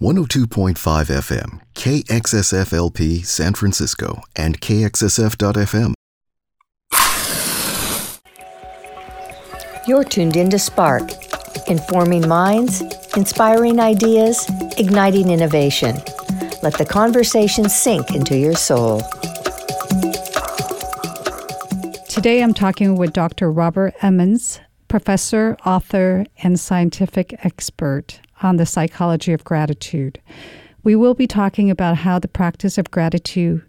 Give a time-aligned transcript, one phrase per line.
[0.00, 5.92] 102.5 FM, KXSFLP San Francisco, and KXSF.FM.
[9.86, 11.02] You're tuned in to Spark,
[11.68, 12.80] informing minds,
[13.14, 14.46] inspiring ideas,
[14.78, 15.96] igniting innovation.
[16.62, 19.02] Let the conversation sink into your soul.
[22.08, 23.52] Today I'm talking with Dr.
[23.52, 30.20] Robert Emmons, professor, author, and scientific expert on the psychology of gratitude.
[30.82, 33.62] We will be talking about how the practice of gratitude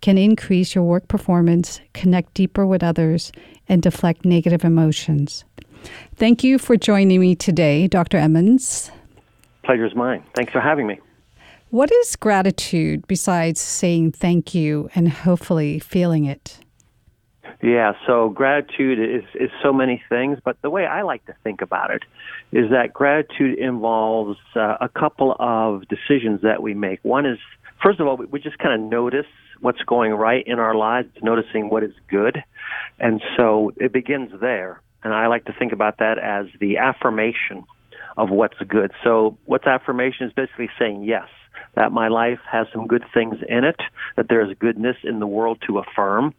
[0.00, 3.32] can increase your work performance, connect deeper with others,
[3.68, 5.44] and deflect negative emotions.
[6.16, 8.16] Thank you for joining me today, Dr.
[8.16, 8.90] Emmons.
[9.64, 10.22] Pleasure is mine.
[10.34, 11.00] Thanks for having me.
[11.70, 16.58] What is gratitude besides saying thank you and hopefully feeling it?
[17.62, 21.60] Yeah, so gratitude is, is so many things, but the way I like to think
[21.60, 22.02] about it
[22.52, 27.00] is that gratitude involves uh, a couple of decisions that we make.
[27.02, 27.38] One is,
[27.82, 29.26] first of all, we, we just kind of notice
[29.60, 32.42] what's going right in our lives, noticing what is good.
[32.98, 34.80] And so it begins there.
[35.02, 37.64] And I like to think about that as the affirmation
[38.16, 38.92] of what's good.
[39.04, 41.28] So what's affirmation is basically saying yes
[41.78, 43.80] that my life has some good things in it,
[44.16, 46.34] that there's goodness in the world to affirm.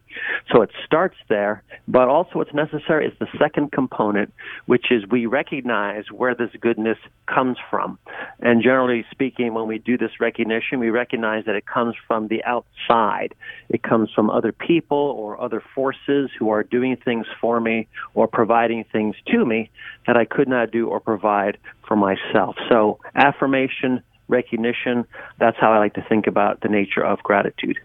[0.52, 4.34] So it starts there, but also what's necessary is the second component,
[4.66, 7.98] which is we recognize where this goodness comes from.
[8.40, 12.44] And generally speaking, when we do this recognition, we recognize that it comes from the
[12.44, 13.34] outside.
[13.70, 18.28] It comes from other people or other forces who are doing things for me or
[18.28, 19.70] providing things to me
[20.06, 21.56] that I could not do or provide
[21.88, 22.56] for myself.
[22.68, 25.04] So affirmation, recognition.
[25.38, 27.78] That's how I like to think about the nature of gratitude.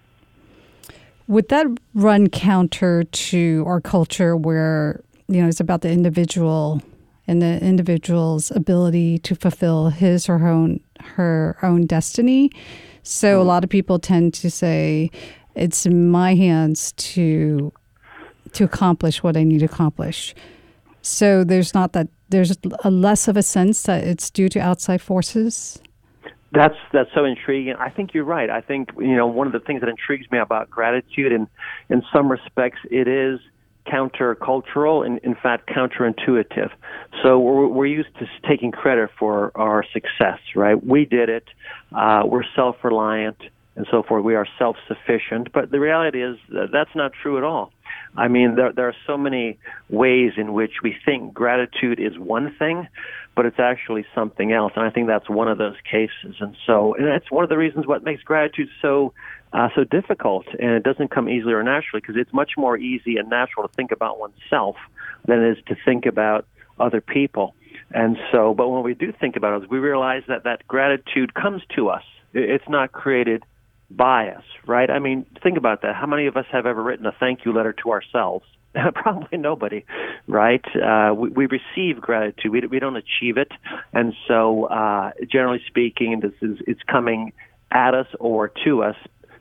[1.28, 6.82] Would that run counter to our culture where, you know, it's about the individual
[7.28, 12.52] and the individual's ability to fulfill his or her own, her own destiny?
[13.02, 13.42] So mm-hmm.
[13.42, 15.10] a lot of people tend to say,
[15.56, 17.72] it's in my hands to
[18.54, 20.34] to accomplish what I need to accomplish.
[21.02, 25.02] So there's not that there's a less of a sense that it's due to outside
[25.02, 25.80] forces.
[26.52, 27.76] That's that's so intriguing.
[27.78, 28.50] I think you're right.
[28.50, 31.48] I think you know one of the things that intrigues me about gratitude, and
[31.90, 33.40] in some respects, it is
[33.88, 36.72] countercultural and in fact counterintuitive.
[37.22, 40.84] So we're, we're used to taking credit for our success, right?
[40.84, 41.46] We did it.
[41.96, 43.38] Uh, we're self-reliant
[43.76, 44.24] and so forth.
[44.24, 47.72] We are self-sufficient, but the reality is that that's not true at all.
[48.18, 49.58] I mean, there, there are so many
[49.90, 52.88] ways in which we think gratitude is one thing,
[53.36, 54.74] but it's actually something else.
[54.76, 56.36] And I think that's one of those cases.
[56.40, 59.14] And so, and that's one of the reasons what makes gratitude so
[59.54, 63.16] uh, so difficult, and it doesn't come easily or naturally because it's much more easy
[63.18, 64.76] and natural to think about oneself
[65.26, 66.46] than it is to think about
[66.78, 67.56] other people.
[67.92, 71.62] And so, but when we do think about it, we realize that that gratitude comes
[71.76, 72.04] to us.
[72.34, 73.44] It's not created
[73.90, 74.90] by us, right?
[74.90, 75.96] I mean, think about that.
[75.96, 78.46] How many of us have ever written a thank you letter to ourselves?
[78.96, 79.86] Probably nobody,
[80.28, 80.64] right?
[80.76, 82.52] Uh, we, we receive gratitude.
[82.52, 83.52] We, we don't achieve it,
[83.94, 87.34] and so uh, generally speaking, this is it's coming
[87.72, 88.96] at us or to us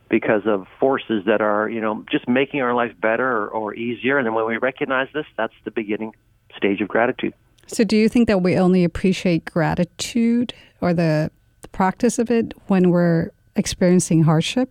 [0.08, 4.18] because of forces that are you know just making our life better or, or easier.
[4.18, 6.14] And then when we recognize this, that's the beginning
[6.56, 7.34] stage of gratitude.
[7.66, 11.30] So, do you think that we only appreciate gratitude or the,
[11.62, 14.70] the practice of it when we're experiencing hardship?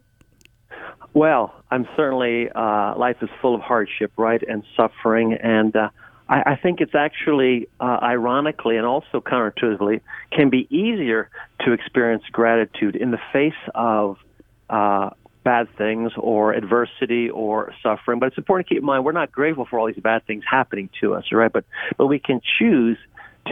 [1.14, 5.90] Well, I'm certainly uh, life is full of hardship, right, and suffering, and uh,
[6.28, 10.02] I, I think it's actually, uh, ironically and also counterintuitively,
[10.32, 11.30] can be easier
[11.62, 14.18] to experience gratitude in the face of
[14.70, 15.12] uh,
[15.44, 18.20] bad things or adversity or suffering.
[18.20, 20.44] But it's important to keep in mind we're not grateful for all these bad things
[20.50, 21.52] happening to us, right?
[21.52, 21.66] But
[21.98, 22.98] but we can choose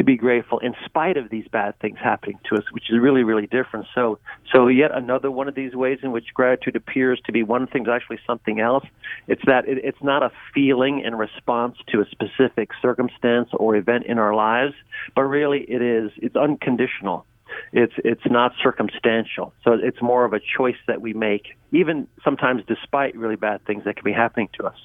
[0.01, 3.23] to be grateful in spite of these bad things happening to us, which is really,
[3.23, 3.85] really different.
[3.93, 4.17] So,
[4.51, 7.83] so yet another one of these ways in which gratitude appears to be one thing
[7.83, 8.83] is actually something else.
[9.27, 14.07] It's that it, it's not a feeling in response to a specific circumstance or event
[14.07, 14.73] in our lives,
[15.15, 17.27] but really it is, it's unconditional.
[17.71, 19.53] It's, it's not circumstantial.
[19.63, 23.83] So it's more of a choice that we make, even sometimes despite really bad things
[23.83, 24.77] that can be happening to us.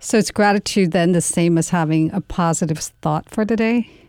[0.00, 3.99] So it's gratitude then the same as having a positive thought for the day?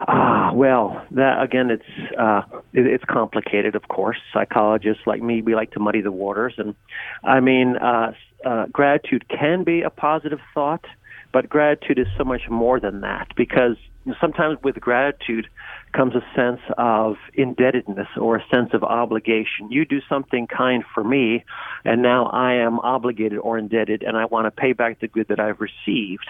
[0.00, 3.74] Ah, well, that again, it's uh, it, it's complicated.
[3.74, 6.74] Of course, psychologists like me, we like to muddy the waters, and
[7.24, 8.12] I mean, uh,
[8.44, 10.84] uh, gratitude can be a positive thought,
[11.32, 13.76] but gratitude is so much more than that because
[14.20, 15.48] sometimes with gratitude
[15.92, 19.70] comes a sense of indebtedness or a sense of obligation.
[19.70, 21.44] You do something kind for me,
[21.84, 25.28] and now I am obligated or indebted, and I want to pay back the good
[25.28, 26.26] that I've received.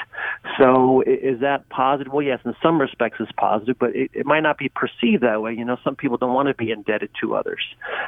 [0.58, 2.12] So, is that positive?
[2.12, 5.42] Well, yes, in some respects it's positive, but it, it might not be perceived that
[5.42, 5.52] way.
[5.52, 7.62] You know, some people don't want to be indebted to others,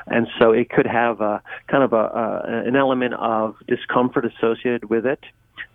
[0.06, 4.88] and so it could have a kind of a, a an element of discomfort associated
[4.90, 5.20] with it.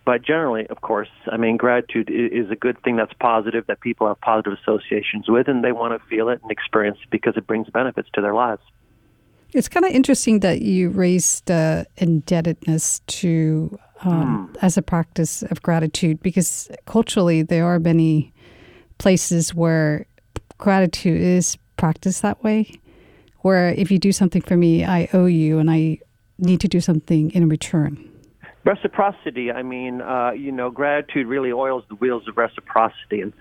[0.04, 4.06] But generally, of course, I mean, gratitude is a good thing that's positive, that people
[4.06, 7.46] have positive associations with, and they want to feel it and experience it because it
[7.46, 8.62] brings benefits to their lives.
[9.52, 14.58] It's kind of interesting that you raised uh, indebtedness to um, mm.
[14.62, 18.32] as a practice of gratitude because culturally there are many
[18.98, 20.06] places where
[20.58, 22.80] gratitude is practiced that way.
[23.40, 25.98] Where if you do something for me, I owe you, and I
[26.38, 28.10] need to do something in return.
[28.64, 29.52] Reciprocity.
[29.52, 33.32] I mean, uh, you know, gratitude really oils the wheels of reciprocity, and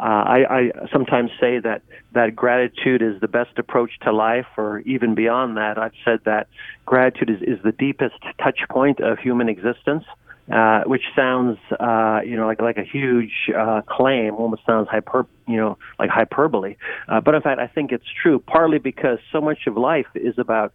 [0.00, 1.82] uh, I, I sometimes say that
[2.12, 5.78] that gratitude is the best approach to life, or even beyond that.
[5.78, 6.48] I've said that
[6.86, 10.04] gratitude is, is the deepest touch point of human existence.
[10.52, 15.24] Uh, which sounds, uh, you know, like like a huge uh, claim, almost sounds hyper,
[15.48, 16.76] you know, like hyperbole.
[17.08, 18.38] Uh, but in fact, I think it's true.
[18.40, 20.74] Partly because so much of life is about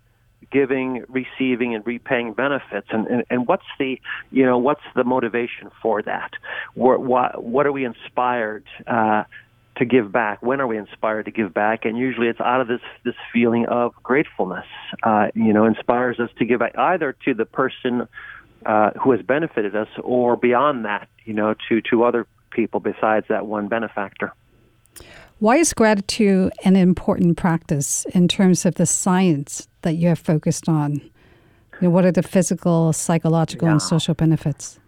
[0.51, 2.87] giving, receiving, and repaying benefits.
[2.91, 3.99] And, and, and what's the,
[4.31, 6.31] you know, what's the motivation for that?
[6.73, 9.23] What, what, what are we inspired uh,
[9.77, 10.41] to give back?
[10.41, 11.85] When are we inspired to give back?
[11.85, 14.65] And usually it's out of this, this feeling of gratefulness,
[15.03, 18.07] uh, you know, inspires us to give back either to the person
[18.65, 23.25] uh, who has benefited us or beyond that, you know, to, to other people besides
[23.29, 24.33] that one benefactor.
[25.39, 30.67] Why is gratitude an important practice in terms of the science that you have focused
[30.67, 30.95] on?
[31.79, 33.71] You know, what are the physical, psychological, yeah.
[33.71, 34.81] and social benefits?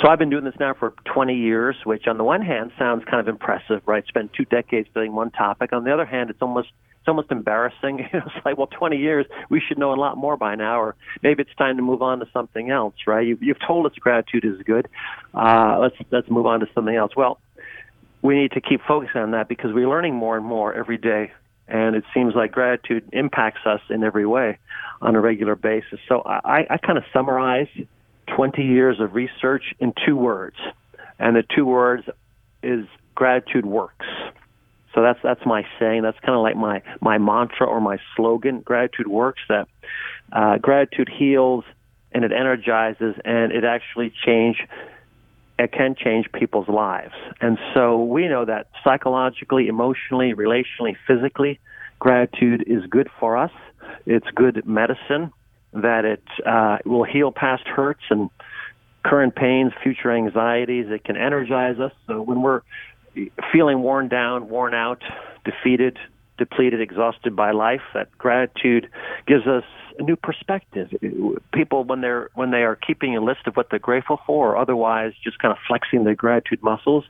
[0.00, 3.04] So I've been doing this now for 20 years, which on the one hand sounds
[3.04, 4.02] kind of impressive, right?
[4.06, 5.74] Spend two decades studying one topic.
[5.74, 6.68] On the other hand, it's almost
[7.00, 7.98] it's almost embarrassing.
[8.12, 10.80] You know, it's like, well, 20 years, we should know a lot more by now,
[10.80, 13.26] or maybe it's time to move on to something else, right?
[13.26, 14.88] You've, you've told us gratitude is good.
[15.34, 17.12] Uh, let's let's move on to something else.
[17.14, 17.40] Well,
[18.22, 21.32] we need to keep focusing on that because we're learning more and more every day.
[21.66, 24.58] And it seems like gratitude impacts us in every way
[25.02, 26.00] on a regular basis.
[26.08, 27.68] So I, I kind of summarize
[28.34, 30.56] 20 years of research in two words.
[31.18, 32.04] And the two words
[32.62, 34.06] is gratitude works.
[34.94, 36.02] So that's that's my saying.
[36.02, 38.60] That's kind of like my my mantra or my slogan.
[38.60, 39.40] Gratitude works.
[39.48, 39.68] That
[40.32, 41.64] uh, gratitude heals
[42.12, 44.56] and it energizes and it actually change
[45.58, 47.14] it can change people's lives.
[47.40, 51.58] And so we know that psychologically, emotionally, relationally, physically,
[51.98, 53.50] gratitude is good for us.
[54.06, 55.32] It's good medicine,
[55.72, 58.30] that it uh, will heal past hurts and
[59.04, 60.86] current pains, future anxieties.
[60.90, 61.92] It can energize us.
[62.06, 62.60] So when we're
[63.52, 65.02] feeling worn down, worn out,
[65.44, 65.98] defeated,
[66.36, 68.88] depleted, exhausted by life, that gratitude
[69.26, 69.64] gives us
[69.98, 70.90] a new perspective.
[71.52, 74.56] People, when they're when they are keeping a list of what they're grateful for, or
[74.56, 77.04] otherwise just kind of flexing their gratitude muscles,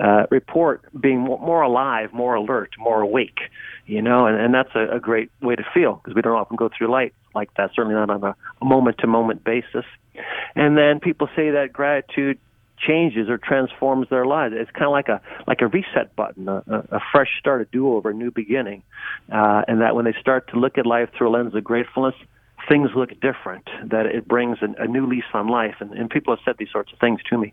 [0.00, 3.38] uh, report being more, alive, more alert, more awake.
[3.86, 6.56] You know, and, and that's a, a great way to feel because we don't often
[6.56, 7.70] go through life like that.
[7.74, 9.84] Certainly not on a moment to moment basis.
[10.54, 12.38] And then people say that gratitude
[12.78, 14.54] changes or transforms their lives.
[14.56, 17.94] It's kind of like a like a reset button, a, a fresh start, a do
[17.94, 18.82] over, a new beginning,
[19.32, 22.14] uh, and that when they start to look at life through a lens of gratefulness,
[22.68, 23.68] things look different.
[23.84, 26.70] That it brings a, a new lease on life, and, and people have said these
[26.70, 27.52] sorts of things to me.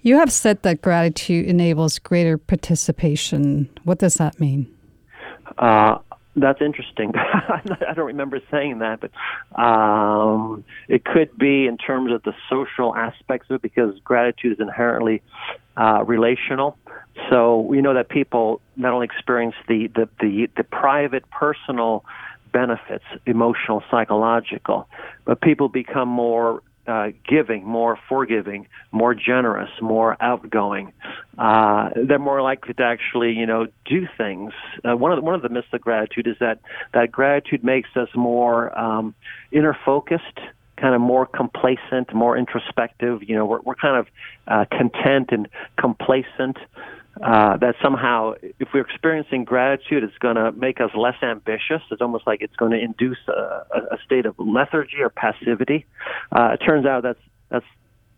[0.00, 3.70] You have said that gratitude enables greater participation.
[3.84, 4.70] What does that mean?
[5.56, 5.98] Uh,
[6.36, 7.12] that's interesting.
[7.16, 12.94] I don't remember saying that, but um, it could be in terms of the social
[12.96, 15.22] aspects of it because gratitude is inherently
[15.76, 16.76] uh, relational.
[17.30, 22.04] So we know that people not only experience the, the, the, the private, personal
[22.52, 24.88] benefits, emotional, psychological,
[25.24, 30.92] but people become more uh, giving, more forgiving, more generous, more outgoing.
[31.38, 34.52] Uh, they're more likely to actually, you know, do things.
[34.84, 36.60] Uh, one of the, one of the myths of gratitude is that
[36.92, 39.14] that gratitude makes us more um,
[39.50, 40.38] inner focused,
[40.76, 43.22] kind of more complacent, more introspective.
[43.22, 44.06] You know, we're, we're kind of
[44.46, 45.48] uh, content and
[45.78, 46.58] complacent
[47.22, 51.80] uh, that somehow, if we're experiencing gratitude, it's going to make us less ambitious.
[51.90, 55.86] It's almost like it's going to induce a, a state of lethargy or passivity.
[56.32, 57.66] Uh, it turns out that's that's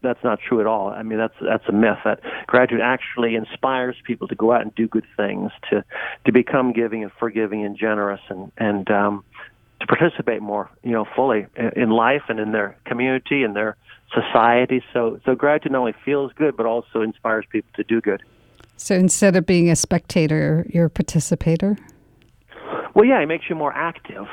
[0.03, 0.88] that's not true at all.
[0.88, 1.99] I mean, that's that's a myth.
[2.05, 5.85] That gratitude actually inspires people to go out and do good things, to
[6.25, 9.25] to become giving and forgiving and generous, and and um,
[9.81, 13.76] to participate more, you know, fully in life and in their community and their
[14.15, 14.83] society.
[14.93, 18.23] So so gratitude not only feels good, but also inspires people to do good.
[18.76, 21.76] So instead of being a spectator, you're a participator?
[22.95, 24.26] Well, yeah, it makes you more active.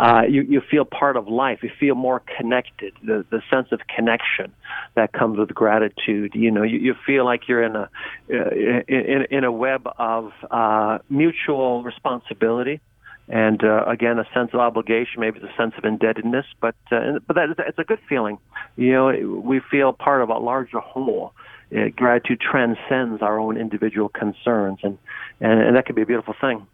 [0.00, 1.58] Uh, you you feel part of life.
[1.62, 2.94] You feel more connected.
[3.04, 4.54] The the sense of connection
[4.94, 6.34] that comes with gratitude.
[6.34, 7.90] You know, you, you feel like you're in a
[8.30, 8.50] uh,
[8.88, 12.80] in in a web of uh, mutual responsibility
[13.28, 17.34] and uh, again, a sense of obligation, maybe the sense of indebtedness, but uh, but
[17.34, 18.38] that, it's a good feeling.
[18.76, 21.32] You know, we feel part of a larger whole.
[21.74, 24.98] Uh, gratitude transcends our own individual concerns, and,
[25.40, 26.66] and and that can be a beautiful thing.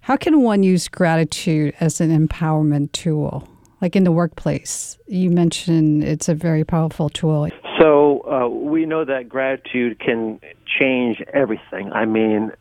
[0.00, 3.48] How can one use gratitude as an empowerment tool?
[3.80, 7.48] Like in the workplace, you mentioned it's a very powerful tool.
[7.78, 11.92] So uh, we know that gratitude can change everything.
[11.92, 12.52] I mean,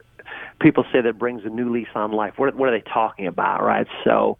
[0.59, 2.33] people say that brings a new lease on life.
[2.37, 3.87] What, what are they talking about, right?
[4.03, 4.37] So,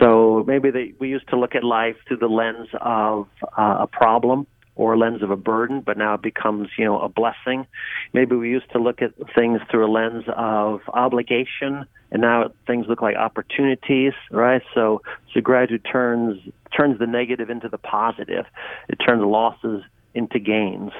[0.00, 3.86] so maybe they, we used to look at life through the lens of uh, a
[3.86, 4.46] problem
[4.78, 7.66] or a lens of a burden, but now it becomes, you know, a blessing.
[8.14, 12.86] Maybe we used to look at things through a lens of obligation, and now things
[12.88, 14.62] look like opportunities, right?
[14.74, 15.02] So,
[15.34, 16.40] so gratitude turns
[16.74, 18.46] turns the negative into the positive.
[18.88, 19.82] It turns losses
[20.14, 20.92] into gains,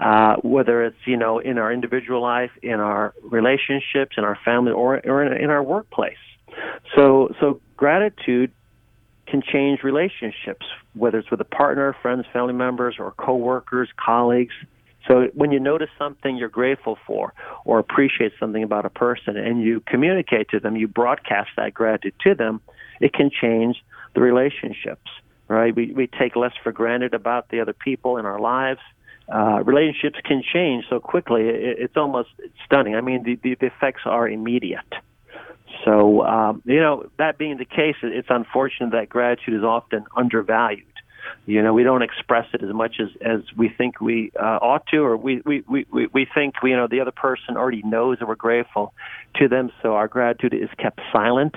[0.00, 4.72] uh, whether it's you know in our individual life, in our relationships, in our family,
[4.72, 6.16] or or in, in our workplace.
[6.94, 8.52] So so gratitude
[9.36, 14.54] can change relationships, whether it's with a partner, friends, family members, or coworkers, colleagues.
[15.06, 17.32] So when you notice something you're grateful for
[17.64, 22.14] or appreciate something about a person and you communicate to them, you broadcast that gratitude
[22.24, 22.60] to them,
[23.00, 25.10] it can change the relationships
[25.48, 25.74] right?
[25.74, 28.80] We we take less for granted about the other people in our lives.
[29.32, 32.30] Uh, relationships can change so quickly; it, it's almost
[32.64, 32.96] stunning.
[32.96, 34.92] I mean, the, the, the effects are immediate.
[35.86, 40.84] So, um, you know, that being the case, it's unfortunate that gratitude is often undervalued.
[41.46, 44.86] You know, we don't express it as much as, as we think we uh, ought
[44.88, 48.26] to, or we, we, we, we think, you know, the other person already knows that
[48.26, 48.92] we're grateful
[49.36, 51.54] to them, so our gratitude is kept silent.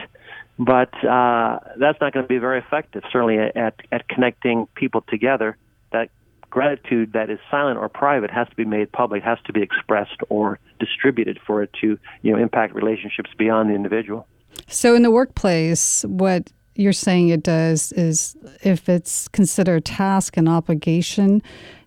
[0.59, 5.57] But uh, that's not going to be very effective, certainly at, at connecting people together.
[5.91, 6.09] That
[6.49, 10.19] gratitude that is silent or private has to be made public, has to be expressed
[10.29, 14.27] or distributed for it to you know impact relationships beyond the individual.
[14.67, 20.37] So in the workplace, what you're saying it does is if it's considered a task
[20.37, 21.41] and obligation,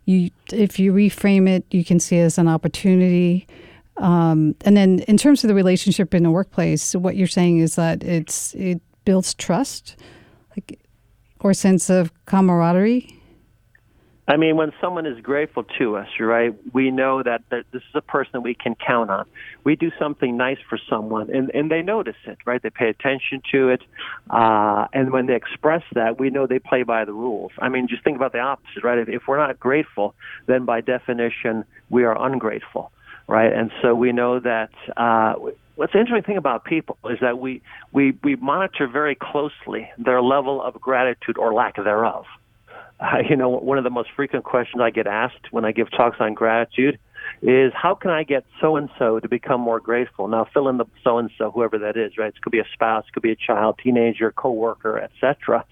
[0.05, 3.47] you if you reframe it, you can see it as an opportunity
[3.99, 7.77] um, and then in terms of the relationship in the workplace, what you're saying is
[7.77, 9.97] that it's it builds trust,
[10.51, 10.81] like
[11.41, 13.19] or sense of camaraderie.
[14.29, 17.95] I mean, when someone is grateful to us, right, we know that, that this is
[17.95, 19.27] a person that we can count on.
[19.65, 22.63] We do something nice for someone, and, and they notice it, right?
[22.63, 23.83] They pay attention to it.
[24.31, 27.51] Uh, and when they express that, we know they play by the rules.
[27.59, 28.99] I mean, just think about the opposite, right?
[28.99, 30.15] If, if we're not grateful,
[30.47, 32.93] then by definition, we are ungrateful
[33.29, 33.53] right?
[33.53, 35.35] And so we know that uh,
[35.77, 37.63] what's the interesting thing about people is that we,
[37.93, 42.27] we, we monitor very closely their level of gratitude or lack thereof.
[43.03, 45.91] Uh, you know, one of the most frequent questions I get asked when I give
[45.91, 46.99] talks on gratitude
[47.41, 50.29] is how can I get so and so to become more grateful?
[50.29, 52.29] Now fill in the so and so, whoever that is, right?
[52.29, 55.65] It could be a spouse, it could be a child, teenager, coworker, etc.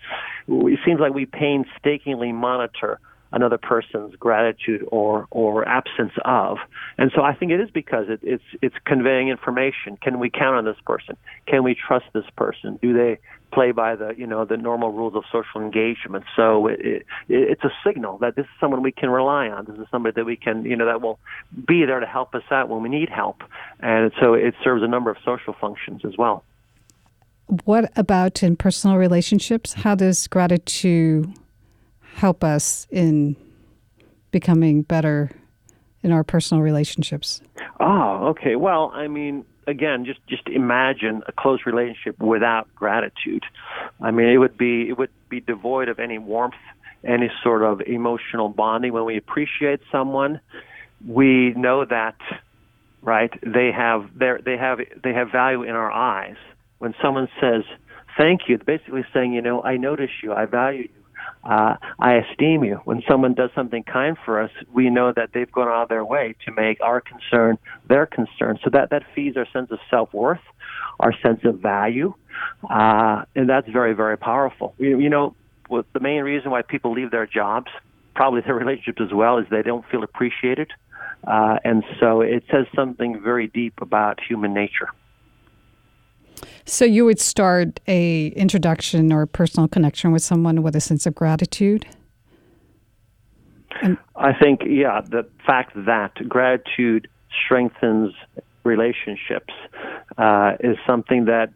[0.49, 2.99] It seems like we painstakingly monitor
[3.33, 6.59] another person's gratitude or or absence of.
[6.99, 9.97] And so I think it is because it, it's it's conveying information.
[10.01, 11.17] Can we count on this person?
[11.47, 12.79] Can we trust this person?
[12.83, 13.19] Do they
[13.53, 16.25] play by the you know the normal rules of social engagement?
[16.37, 19.65] So it, it, it's a signal that this is someone we can rely on.
[19.67, 21.19] This is somebody that we can you know that will
[21.67, 23.43] be there to help us out when we need help.
[23.81, 26.45] And so it serves a number of social functions as well.
[27.65, 29.73] What about in personal relationships?
[29.73, 31.35] How does gratitude
[32.21, 33.35] help us in
[34.31, 35.31] becoming better
[36.03, 37.41] in our personal relationships?
[37.81, 38.57] Oh, okay.
[38.57, 43.45] Well, I mean, again, just just imagine a close relationship without gratitude.
[44.03, 46.61] I mean, it would be it would be devoid of any warmth,
[47.05, 48.93] any sort of emotional bonding.
[48.93, 50.41] When we appreciate someone,
[51.07, 52.17] we know that
[53.01, 56.37] right they have they have they have value in our eyes.
[56.79, 57.63] When someone says
[58.19, 61.00] thank you, they're basically saying, you know, I notice you, I value you
[61.45, 62.81] uh, I esteem you.
[62.85, 66.05] When someone does something kind for us, we know that they've gone out of their
[66.05, 68.59] way to make our concern their concern.
[68.63, 70.41] So that, that feeds our sense of self worth,
[70.99, 72.15] our sense of value,
[72.69, 74.75] uh, and that's very, very powerful.
[74.79, 75.35] You, you know,
[75.69, 77.71] well, the main reason why people leave their jobs,
[78.15, 80.71] probably their relationships as well, is they don't feel appreciated.
[81.27, 84.89] Uh, and so it says something very deep about human nature.
[86.65, 91.15] So you would start a introduction or personal connection with someone with a sense of
[91.15, 91.87] gratitude.
[94.17, 97.09] I think, yeah, the fact that gratitude
[97.45, 98.13] strengthens
[98.65, 99.55] relationships
[100.19, 101.51] uh, is something that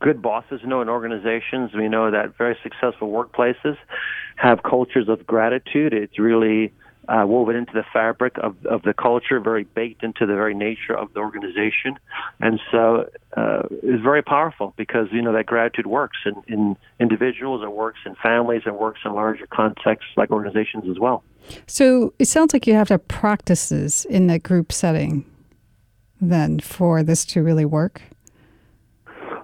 [0.00, 1.72] good bosses know in organizations.
[1.74, 3.76] We know that very successful workplaces
[4.36, 5.92] have cultures of gratitude.
[5.92, 6.72] It's really
[7.08, 10.96] uh, woven into the fabric of, of the culture, very baked into the very nature
[10.96, 11.98] of the organization.
[12.40, 17.62] And so uh, it's very powerful because, you know, that gratitude works in, in individuals,
[17.62, 21.22] it works in families, it works in larger contexts like organizations as well.
[21.66, 25.24] So it sounds like you have to have practices in the group setting
[26.20, 28.00] then for this to really work.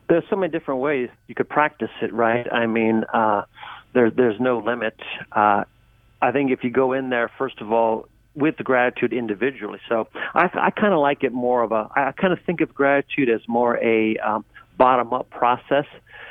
[0.08, 2.50] There's so many different ways you could practice it, right?
[2.52, 3.42] I mean, uh,
[3.92, 4.98] there, there's no limit.
[5.30, 5.64] Uh,
[6.22, 9.80] I think if you go in there, first of all, with gratitude individually.
[9.88, 12.74] So I, I kind of like it more of a, I kind of think of
[12.74, 14.44] gratitude as more a um,
[14.76, 15.86] bottom up process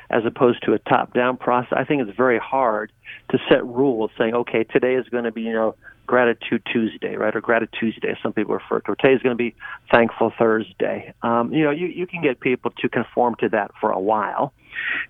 [0.09, 1.73] as opposed to a top down process.
[1.77, 2.91] I think it's very hard
[3.31, 5.75] to set rules saying, okay, today is going to be, you know,
[6.07, 8.95] Gratitude Tuesday, right, or Gratitude Tuesday, some people refer to.
[8.95, 9.53] Today is going to be
[9.91, 11.13] Thankful Thursday.
[11.21, 14.51] Um, you know, you, you can get people to conform to that for a while,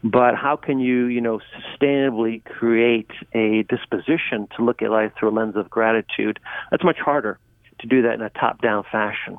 [0.03, 5.29] but how can you, you know, sustainably create a disposition to look at life through
[5.29, 6.39] a lens of gratitude?
[6.71, 7.39] That's much harder
[7.79, 9.37] to do that in a top-down fashion.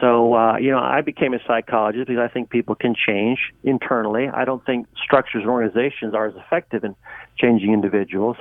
[0.00, 4.28] So, uh, you know, I became a psychologist because I think people can change internally.
[4.28, 6.94] I don't think structures and organizations are as effective in
[7.38, 8.36] changing individuals.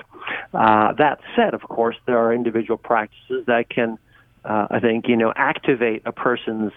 [0.53, 3.97] Uh, that said, of course, there are individual practices that can,
[4.45, 6.73] uh, I think, you know, activate a person's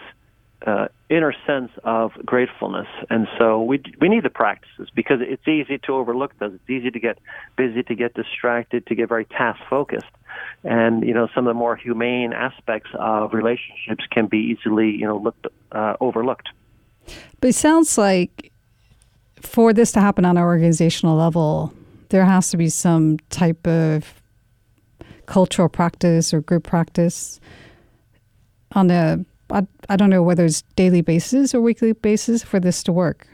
[0.67, 2.87] uh, inner sense of gratefulness.
[3.11, 6.55] And so we we need the practices because it's easy to overlook those.
[6.55, 7.19] It's easy to get
[7.57, 10.07] busy, to get distracted, to get very task focused.
[10.65, 15.07] And you know some of the more humane aspects of relationships can be easily you
[15.07, 16.49] know looked uh, overlooked.
[17.41, 18.53] But it sounds like
[19.41, 21.75] for this to happen on an organizational level,
[22.11, 24.15] there has to be some type of
[25.27, 27.41] cultural practice or group practice
[28.73, 32.83] on a I, I don't know whether it's daily basis or weekly basis for this
[32.85, 33.27] to work.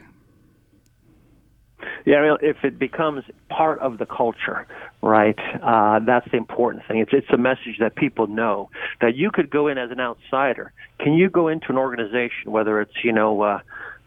[2.05, 4.65] Yeah, if it becomes part of the culture,
[5.01, 5.37] right?
[5.61, 6.99] Uh, that's the important thing.
[6.99, 8.69] It's it's a message that people know
[9.01, 10.73] that you could go in as an outsider.
[10.99, 13.59] Can you go into an organization, whether it's you know uh,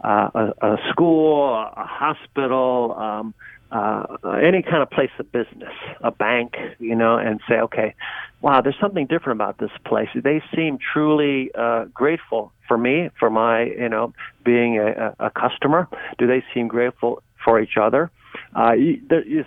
[0.03, 3.35] uh, a, a school, a hospital, um,
[3.73, 4.05] uh,
[4.43, 7.95] any kind of place of business, a bank, you know, and say, okay,
[8.43, 10.09] wow, there's something different about this place.
[10.15, 14.13] They seem truly uh, grateful for me, for my, you know,
[14.45, 15.89] being a, a customer.
[16.19, 18.11] Do they seem grateful for each other?
[18.55, 18.73] Uh,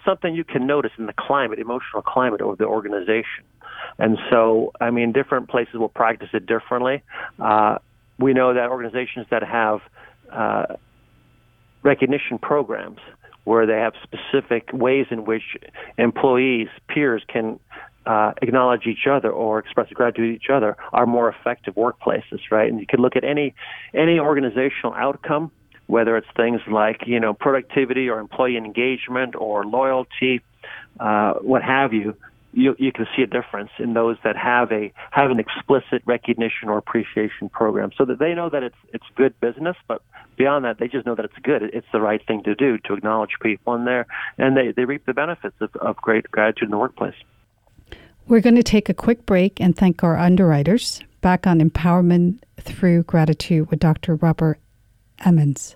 [0.04, 3.44] something you can notice in the climate, emotional climate of the organization.
[4.00, 7.04] And so, I mean, different places will practice it differently.
[7.40, 7.78] Uh,
[8.18, 9.82] we know that organizations that have
[10.32, 10.76] uh,
[11.84, 13.00] recognition programs
[13.46, 15.58] where they have specific ways in which
[15.98, 17.60] employees, peers can
[18.06, 22.70] uh, acknowledge each other or express gratitude to each other are more effective workplaces, right?
[22.70, 23.56] And you can look at any
[23.94, 25.52] any organizational outcome,
[25.88, 30.42] whether it's things like you know productivity or employee engagement or loyalty,
[31.00, 32.16] uh, what have you
[32.56, 36.70] you, you can see a difference in those that have a have an explicit recognition
[36.70, 39.76] or appreciation program, so that they know that it's it's good business.
[39.88, 40.02] But
[40.38, 41.62] beyond that, they just know that it's good.
[41.62, 45.06] It's the right thing to do to acknowledge people in there, and they they reap
[45.06, 47.16] the benefits of, of great gratitude in the workplace.
[48.28, 51.02] We're going to take a quick break and thank our underwriters.
[51.22, 54.16] Back on empowerment through gratitude with Dr.
[54.16, 54.60] Robert
[55.20, 55.76] Emmons.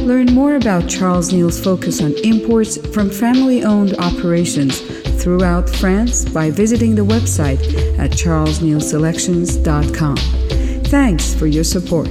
[0.00, 4.80] Learn more about Charles Neal's focus on imports from family owned operations
[5.22, 7.60] throughout France by visiting the website
[7.98, 10.16] at charlesnealselections.com.
[10.86, 12.08] Thanks for your support.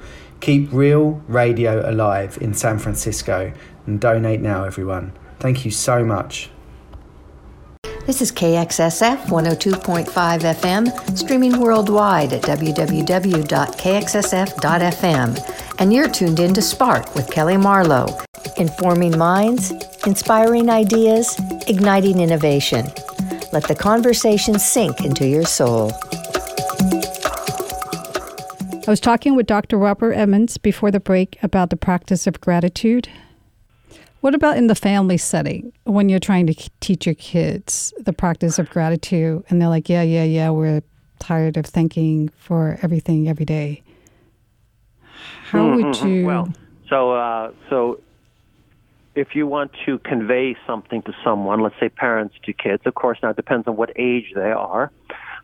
[0.43, 3.53] Keep real radio alive in San Francisco
[3.87, 5.13] and donate now, everyone.
[5.39, 6.49] Thank you so much.
[8.05, 12.99] This is KXSF 102.5 FM, streaming worldwide at www.kxsf.fm.
[15.79, 18.19] And you're tuned in to Spark with Kelly Marlowe,
[18.57, 19.71] informing minds,
[20.05, 22.87] inspiring ideas, igniting innovation.
[23.53, 25.93] Let the conversation sink into your soul.
[28.85, 29.77] I was talking with Dr.
[29.77, 33.07] Robert Emmons before the break about the practice of gratitude.
[34.19, 38.59] What about in the family setting when you're trying to teach your kids the practice
[38.59, 40.81] of gratitude and they're like, yeah, yeah, yeah, we're
[41.19, 43.83] tired of thanking for everything every day?
[45.45, 45.83] How mm-hmm.
[45.85, 46.25] would you?
[46.25, 46.53] Well,
[46.89, 48.01] so, uh, so
[49.15, 53.17] if you want to convey something to someone, let's say parents to kids, of course,
[53.23, 54.91] now it depends on what age they are.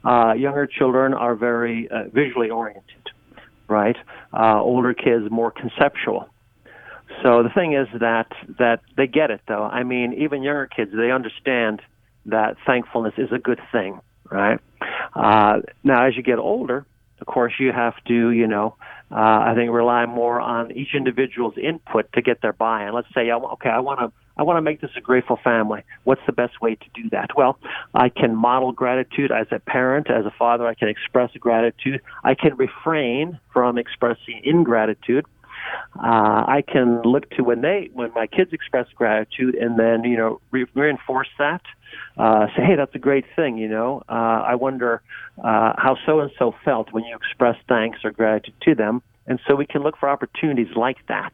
[0.03, 3.11] Uh, younger children are very uh, visually oriented,
[3.69, 3.95] right?
[4.33, 6.27] Uh, older kids more conceptual.
[7.23, 8.27] So the thing is that
[8.59, 9.63] that they get it though.
[9.63, 11.81] I mean, even younger kids they understand
[12.25, 14.59] that thankfulness is a good thing, right?
[15.15, 16.85] Uh, now, as you get older,
[17.19, 18.75] of course, you have to, you know,
[19.11, 22.93] uh, I think rely more on each individual's input to get their buy-in.
[22.93, 24.11] Let's say, okay, I want to.
[24.37, 25.83] I want to make this a grateful family.
[26.05, 27.31] What's the best way to do that?
[27.35, 27.59] Well,
[27.93, 30.65] I can model gratitude as a parent, as a father.
[30.65, 31.99] I can express gratitude.
[32.23, 35.25] I can refrain from expressing ingratitude
[35.95, 40.17] uh, I can look to when they when my kids express gratitude and then you
[40.17, 41.61] know re- reinforce that.
[42.17, 43.57] Uh, say, hey, that's a great thing.
[43.57, 45.01] You know, uh, I wonder
[45.37, 49.39] uh, how so and so felt when you expressed thanks or gratitude to them, and
[49.47, 51.33] so we can look for opportunities like that.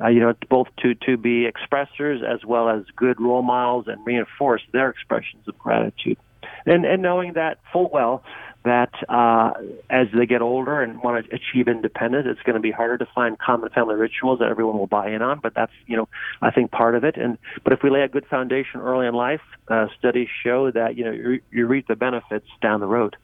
[0.00, 4.04] Uh, you know, both to to be expressors as well as good role models and
[4.04, 6.18] reinforce their expressions of gratitude,
[6.66, 8.24] and and knowing that full well
[8.64, 9.52] that uh,
[9.90, 13.06] as they get older and want to achieve independence, it's going to be harder to
[13.14, 15.40] find common family rituals that everyone will buy in on.
[15.40, 16.08] But that's you know
[16.40, 17.16] I think part of it.
[17.16, 20.96] And but if we lay a good foundation early in life, uh, studies show that
[20.96, 23.16] you know you, you reap the benefits down the road.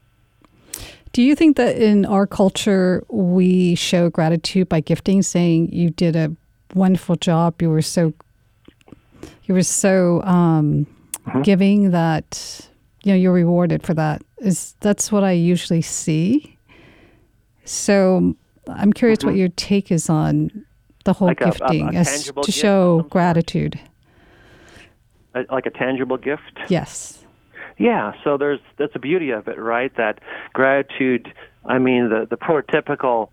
[1.13, 6.15] Do you think that in our culture we show gratitude by gifting, saying you did
[6.17, 6.35] a
[6.75, 8.13] wonderful job, you were so
[9.45, 10.87] you were so um,
[11.27, 11.43] mm-hmm.
[11.43, 12.68] giving that
[13.05, 14.23] you know you're rewarded for that?
[14.41, 16.57] is that's what I usually see.
[17.65, 18.35] So
[18.69, 19.29] I'm curious mm-hmm.
[19.29, 20.65] what your take is on
[21.05, 23.79] the whole like gifting a, a, a as to show gratitude.
[25.51, 26.59] like a tangible gift.
[26.69, 27.25] Yes.
[27.79, 28.13] Yeah.
[28.25, 29.95] So there's that's the beauty of it, right?
[29.97, 30.21] That
[30.53, 31.33] gratitude.
[31.65, 33.31] I mean, the the prototypical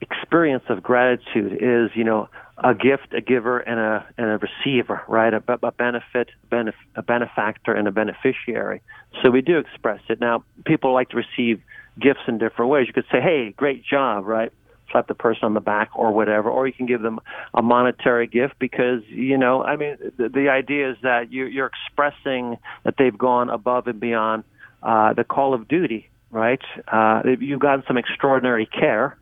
[0.00, 2.28] experience of gratitude is, you know,
[2.62, 5.32] a gift, a giver, and a and a receiver, right?
[5.32, 8.82] A, a benefit, benef- a benefactor, and a beneficiary.
[9.22, 10.20] So we do express it.
[10.20, 11.62] Now, people like to receive
[12.00, 12.86] gifts in different ways.
[12.86, 14.52] You could say, "Hey, great job," right?
[14.90, 17.20] Slap the person on the back or whatever, or you can give them
[17.54, 21.70] a monetary gift because you know, I mean, the, the idea is that you, you're
[21.70, 24.44] expressing that they've gone above and beyond
[24.82, 26.62] uh, the call of duty, right?
[26.88, 29.16] Uh, you've gotten some extraordinary care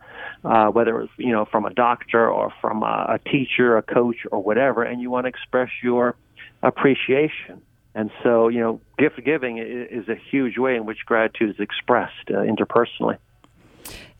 [0.46, 4.16] uh, whether it's you know from a doctor or from a, a teacher, a coach,
[4.30, 6.16] or whatever, and you want to express your
[6.62, 7.60] appreciation.
[7.94, 12.28] And so, you know, gift giving is a huge way in which gratitude is expressed
[12.28, 13.16] uh, interpersonally.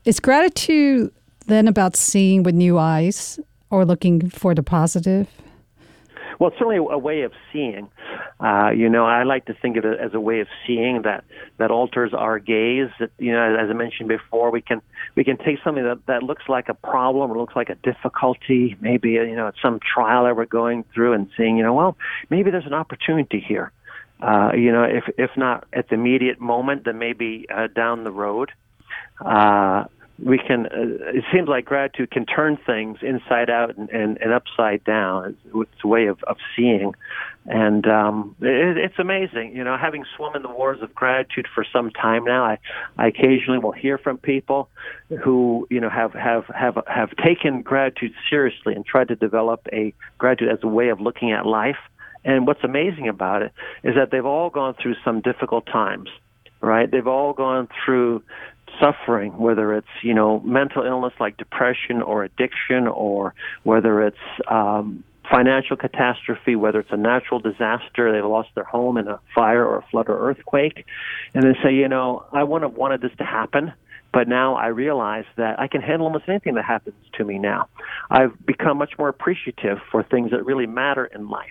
[0.06, 1.12] Is gratitude
[1.46, 5.28] then about seeing with new eyes or looking for the positive?
[6.38, 7.88] Well, it's certainly a way of seeing.
[8.38, 11.24] Uh, you know, I like to think of it as a way of seeing that
[11.56, 12.90] that alters our gaze.
[13.00, 14.82] That, you know, as I mentioned before, we can
[15.14, 18.76] we can take something that that looks like a problem or looks like a difficulty,
[18.80, 21.96] maybe you know, it's some trial that we're going through, and seeing, you know, well,
[22.28, 23.72] maybe there's an opportunity here.
[24.20, 28.12] Uh, you know, if if not at the immediate moment, then maybe uh, down the
[28.12, 28.52] road.
[29.18, 29.84] Uh,
[30.18, 34.32] we can uh, it seems like gratitude can turn things inside out and, and, and
[34.32, 35.36] upside down.
[35.54, 36.94] It's, a way of, of seeing.
[37.44, 41.64] And um it, it's amazing you know having swum in the waters of gratitude for
[41.72, 42.58] some time now i
[42.98, 44.68] i occasionally will hear from people
[45.22, 49.94] who you know have have have have taken gratitude seriously and tried to develop a
[50.18, 51.78] gratitude as a way of looking at life.
[52.24, 53.52] And what's amazing about it
[53.84, 56.08] is that they've all gone through some difficult times
[56.60, 56.90] right?
[56.90, 58.22] They've all gone through
[58.80, 64.16] suffering, whether it's you know mental illness like depression or addiction, or whether it's
[64.48, 69.64] um, financial catastrophe, whether it's a natural disaster, they lost their home in a fire
[69.64, 70.84] or a flood or earthquake,
[71.34, 73.72] and they say, you know, I wouldn't have wanted this to happen,
[74.12, 77.68] but now I realize that I can handle almost anything that happens to me now.
[78.10, 81.46] I've become much more appreciative for things that really matter in life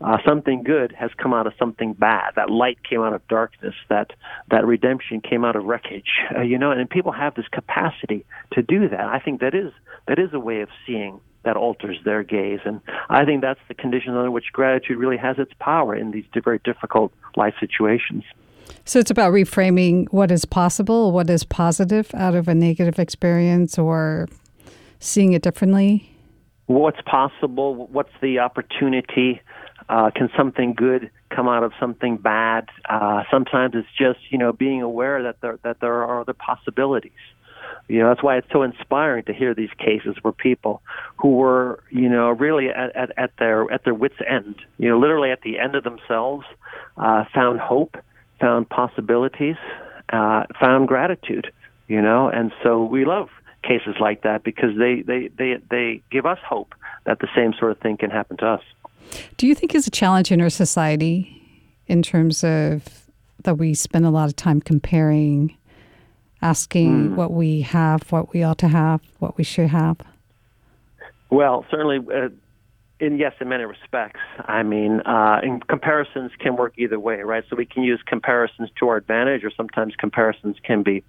[0.00, 2.34] uh, something good has come out of something bad.
[2.36, 3.74] That light came out of darkness.
[3.88, 4.12] That
[4.50, 6.10] that redemption came out of wreckage.
[6.34, 9.00] Uh, you know, and people have this capacity to do that.
[9.00, 9.72] I think that is
[10.08, 12.60] that is a way of seeing that alters their gaze.
[12.64, 16.24] And I think that's the conditions under which gratitude really has its power in these
[16.44, 18.24] very difficult life situations.
[18.84, 23.78] So it's about reframing what is possible, what is positive out of a negative experience,
[23.78, 24.28] or
[24.98, 26.10] seeing it differently.
[26.66, 27.88] What's possible?
[27.88, 29.40] What's the opportunity?
[29.90, 32.68] Uh, can something good come out of something bad?
[32.88, 37.10] Uh, sometimes it's just you know being aware that there that there are other possibilities.
[37.88, 40.80] You know, that's why it's so inspiring to hear these cases where people
[41.16, 44.96] who were, you know, really at, at, at their at their wits' end, you know,
[44.96, 46.46] literally at the end of themselves,
[46.96, 47.96] uh, found hope,
[48.40, 49.56] found possibilities,
[50.12, 51.50] uh, found gratitude.
[51.88, 53.28] You know, and so we love
[53.64, 56.74] cases like that because they, they, they, they give us hope
[57.04, 58.62] that the same sort of thing can happen to us.
[59.36, 61.40] Do you think is a challenge in our society
[61.86, 63.06] in terms of
[63.44, 65.56] that we spend a lot of time comparing
[66.42, 67.14] asking mm.
[67.16, 69.98] what we have, what we ought to have, what we should have?
[71.30, 72.28] Well, certainly, uh,
[72.98, 74.20] in yes, in many respects.
[74.44, 77.44] I mean, uh, comparisons can work either way, right?
[77.48, 81.02] So we can use comparisons to our advantage, or sometimes comparisons can be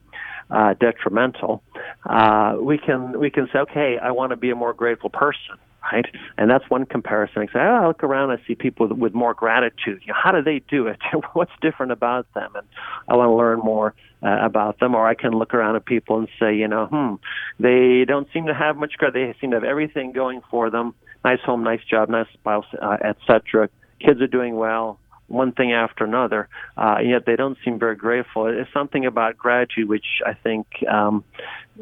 [0.49, 1.63] uh, detrimental.
[2.05, 5.57] Uh, we can we can say, okay, I want to be a more grateful person
[5.91, 6.05] right?
[6.37, 7.41] And that's one comparison.
[7.41, 10.01] I say, oh, I look around, I see people with, more gratitude.
[10.05, 10.99] You know, how do they do it?
[11.33, 12.51] What's different about them?
[12.55, 12.67] And
[13.07, 14.95] I want to learn more uh, about them.
[14.95, 17.15] Or I can look around at people and say, you know, hmm,
[17.61, 19.35] they don't seem to have much gratitude.
[19.35, 20.93] They seem to have everything going for them.
[21.23, 23.69] Nice home, nice job, nice spouse, uh, etc.
[23.99, 24.99] Kids are doing well
[25.31, 28.47] one thing after another, uh, yet they don't seem very grateful.
[28.47, 31.23] It's something about gratitude which I think um,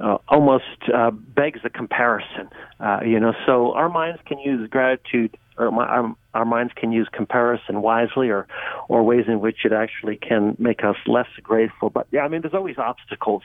[0.02, 2.50] uh, almost uh, begs a comparison.
[2.80, 6.92] Uh, you know, so our minds can use gratitude, or my, our, our minds can
[6.92, 8.48] use comparison wisely, or
[8.88, 11.90] or ways in which it actually can make us less grateful.
[11.90, 13.44] But yeah, I mean, there's always obstacles.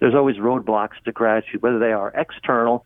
[0.00, 2.84] There's always roadblocks to gratitude, whether they are external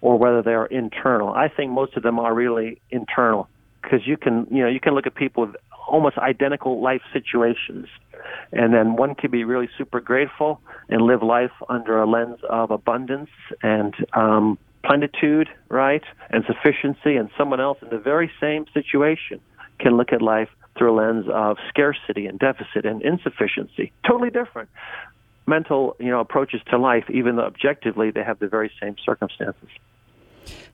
[0.00, 1.30] or whether they are internal.
[1.30, 3.48] I think most of them are really internal
[3.82, 5.56] because you can you know you can look at people with
[5.88, 7.86] almost identical life situations.
[8.52, 12.70] And then one can be really super grateful and live life under a lens of
[12.70, 13.30] abundance
[13.62, 17.16] and um, plenitude, right, and sufficiency.
[17.16, 19.40] And someone else in the very same situation
[19.78, 23.92] can look at life through a lens of scarcity and deficit and insufficiency.
[24.06, 24.68] Totally different
[25.46, 29.68] mental, you know, approaches to life, even though objectively they have the very same circumstances.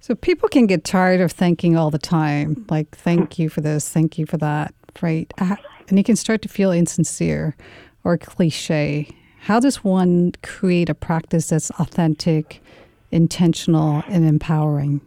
[0.00, 3.88] So people can get tired of thanking all the time, like thank you for this,
[3.88, 5.32] thank you for that right?
[5.38, 7.56] And you can start to feel insincere
[8.04, 9.08] or cliche.
[9.40, 12.62] How does one create a practice that's authentic,
[13.10, 15.00] intentional, and empowering?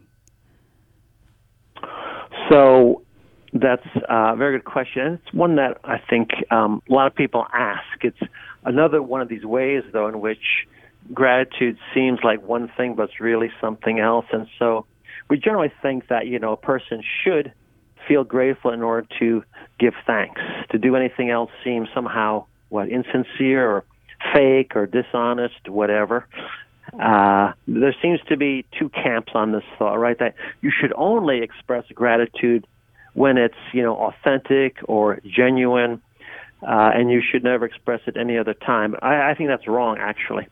[2.50, 3.02] So
[3.52, 5.20] that's a very good question.
[5.24, 8.02] It's one that I think um, a lot of people ask.
[8.02, 8.18] It's
[8.64, 10.66] another one of these ways, though, in which
[11.12, 14.26] gratitude seems like one thing, but it's really something else.
[14.32, 14.86] And so
[15.30, 17.52] we generally think that, you know, a person should
[18.06, 19.42] feel grateful in order to
[19.78, 20.40] give thanks.
[20.70, 23.84] To do anything else seems somehow what insincere or
[24.32, 26.26] fake or dishonest, whatever.
[27.00, 30.18] Uh, there seems to be two camps on this thought, right?
[30.18, 32.66] That you should only express gratitude
[33.14, 36.02] when it's you know authentic or genuine,
[36.62, 38.94] uh, and you should never express it any other time.
[39.02, 40.46] I, I think that's wrong, actually.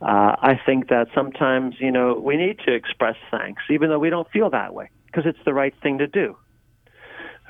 [0.00, 4.10] Uh, I think that sometimes you know we need to express thanks, even though we
[4.10, 6.36] don't feel that way, because it's the right thing to do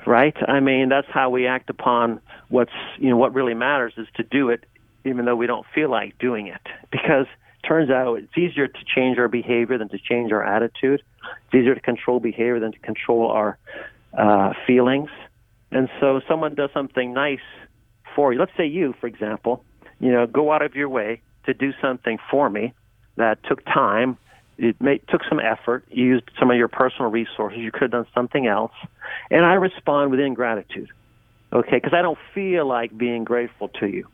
[0.05, 0.35] right?
[0.47, 4.23] I mean, that's how we act upon what's, you know, what really matters is to
[4.23, 4.63] do it
[5.03, 6.61] even though we don't feel like doing it.
[6.91, 7.27] Because
[7.67, 11.01] turns out it's easier to change our behavior than to change our attitude.
[11.45, 13.57] It's easier to control behavior than to control our
[14.17, 15.09] uh, feelings.
[15.71, 17.39] And so someone does something nice
[18.15, 18.39] for you.
[18.39, 19.63] Let's say you, for example,
[19.99, 22.73] you know, go out of your way to do something for me
[23.17, 24.17] that took time
[24.57, 25.85] it may, took some effort.
[25.89, 27.59] You used some of your personal resources.
[27.59, 28.71] You could have done something else.
[29.31, 30.89] And I respond with ingratitude,
[31.53, 31.77] okay?
[31.77, 34.07] Because I don't feel like being grateful to you.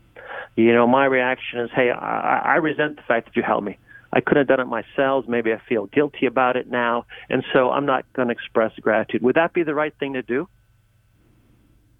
[0.55, 3.77] You know, my reaction is, hey, I, I resent the fact that you helped me.
[4.13, 5.25] I couldn't have done it myself.
[5.27, 7.05] Maybe I feel guilty about it now.
[7.29, 9.21] And so I'm not going to express gratitude.
[9.21, 10.47] Would that be the right thing to do?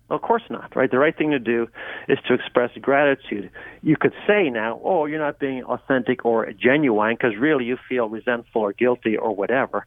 [0.10, 0.92] Of course not, right?
[0.92, 1.70] The right thing to do
[2.10, 3.50] is to express gratitude.
[3.82, 8.10] You could say now, oh, you're not being authentic or genuine because really you feel
[8.10, 9.86] resentful or guilty or whatever.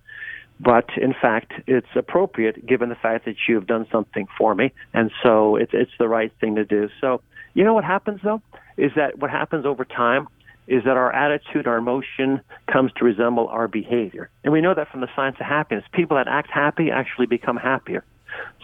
[0.61, 5.11] But in fact, it's appropriate given the fact that you've done something for me, and
[5.23, 6.89] so it's it's the right thing to do.
[7.01, 7.23] So,
[7.55, 8.41] you know what happens though
[8.77, 10.29] is that what happens over time
[10.67, 12.41] is that our attitude, our emotion
[12.73, 15.85] comes to resemble our behavior, and we know that from the science of happiness.
[15.93, 18.05] People that act happy actually become happier.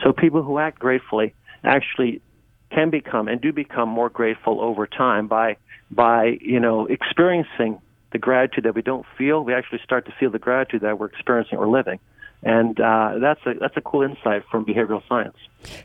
[0.03, 2.23] So people who act gratefully actually
[2.71, 5.57] can become and do become more grateful over time by
[5.91, 7.81] by you know experiencing
[8.13, 11.07] the gratitude that we don't feel, we actually start to feel the gratitude that we're
[11.07, 11.99] experiencing or living.
[12.43, 15.37] And uh, that's a that's a cool insight from behavioral science.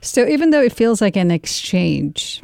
[0.01, 2.41] So even though it feels like an exchange,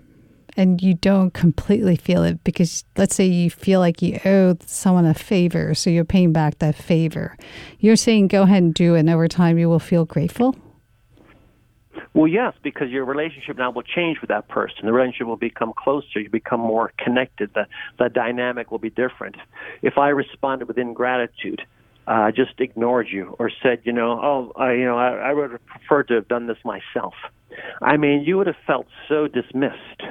[0.58, 5.06] and you don't completely feel it because let's say you feel like you owe someone
[5.06, 7.38] a favor, so you're paying back that favor.
[7.80, 10.56] You're saying go ahead and do it, and over time you will feel grateful.
[12.14, 14.86] Well, yes, because your relationship now will change with that person.
[14.86, 16.20] The relationship will become closer.
[16.20, 17.52] You become more connected.
[17.54, 17.68] The
[18.00, 19.36] the dynamic will be different.
[19.82, 21.62] If I responded with ingratitude,
[22.08, 25.52] uh, just ignored you or said, you know, oh, I, you know, I, I would
[25.52, 27.14] have preferred to have done this myself.
[27.82, 30.02] I mean, you would have felt so dismissed,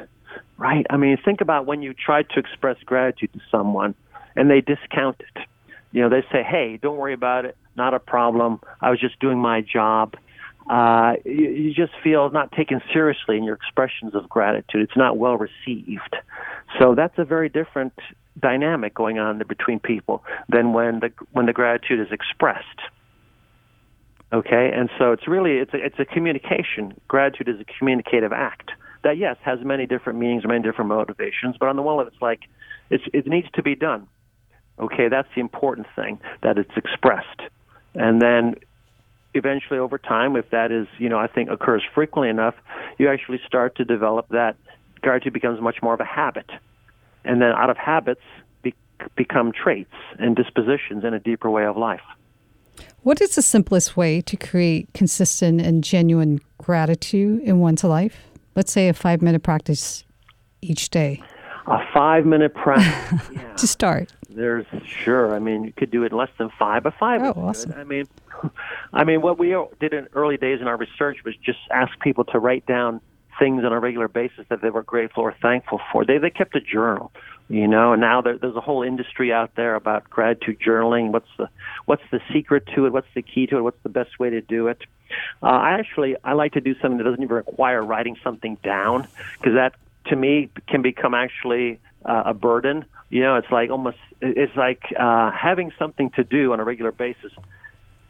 [0.56, 0.86] right?
[0.90, 3.94] I mean, think about when you tried to express gratitude to someone
[4.36, 5.42] and they discount it.
[5.92, 8.60] You know, they say, hey, don't worry about it, not a problem.
[8.80, 10.14] I was just doing my job.
[10.70, 14.82] Uh, you, you just feel not taken seriously in your expressions of gratitude.
[14.82, 16.14] It's not well received.
[16.78, 17.92] So that's a very different
[18.38, 22.64] dynamic going on between people than when the when the gratitude is expressed.
[24.32, 26.94] Okay, and so it's really it's a, it's a communication.
[27.08, 28.70] Gratitude is a communicative act
[29.02, 31.56] that yes has many different meanings, many different motivations.
[31.58, 32.42] But on the one hand, it's like
[32.90, 34.06] it's it needs to be done.
[34.78, 37.40] Okay, that's the important thing that it's expressed,
[37.96, 38.54] and then
[39.34, 42.54] eventually over time, if that is you know I think occurs frequently enough,
[42.98, 44.56] you actually start to develop that
[45.00, 46.50] gratitude becomes much more of a habit
[47.24, 48.22] and then out of habits
[48.62, 48.74] be-
[49.16, 52.02] become traits and dispositions in a deeper way of life.
[53.02, 58.22] What is the simplest way to create consistent and genuine gratitude in one's life?
[58.54, 60.04] Let's say a five minute practice
[60.60, 61.22] each day.
[61.66, 63.54] A five minute practice yeah.
[63.54, 64.12] to start.
[64.28, 65.34] There's sure.
[65.34, 67.22] I mean, you could do it in less than five, but five.
[67.22, 67.72] Oh, awesome.
[67.76, 68.06] I mean,
[68.92, 72.24] I mean, what we did in early days in our research was just ask people
[72.26, 73.00] to write down
[73.38, 76.04] things on a regular basis that they were grateful or thankful for.
[76.04, 77.10] They they kept a journal,
[77.48, 77.92] you know.
[77.92, 81.10] And now there, there's a whole industry out there about gratitude journaling.
[81.10, 81.48] What's the
[81.86, 82.92] what's the secret to it?
[82.92, 83.62] What's the key to it?
[83.62, 84.82] What's the best way to do it?
[85.42, 89.08] Uh, I actually I like to do something that doesn't even require writing something down
[89.38, 89.74] because that
[90.10, 92.84] to me can become actually uh, a burden.
[93.08, 96.92] You know, it's like almost it's like uh, having something to do on a regular
[96.92, 97.32] basis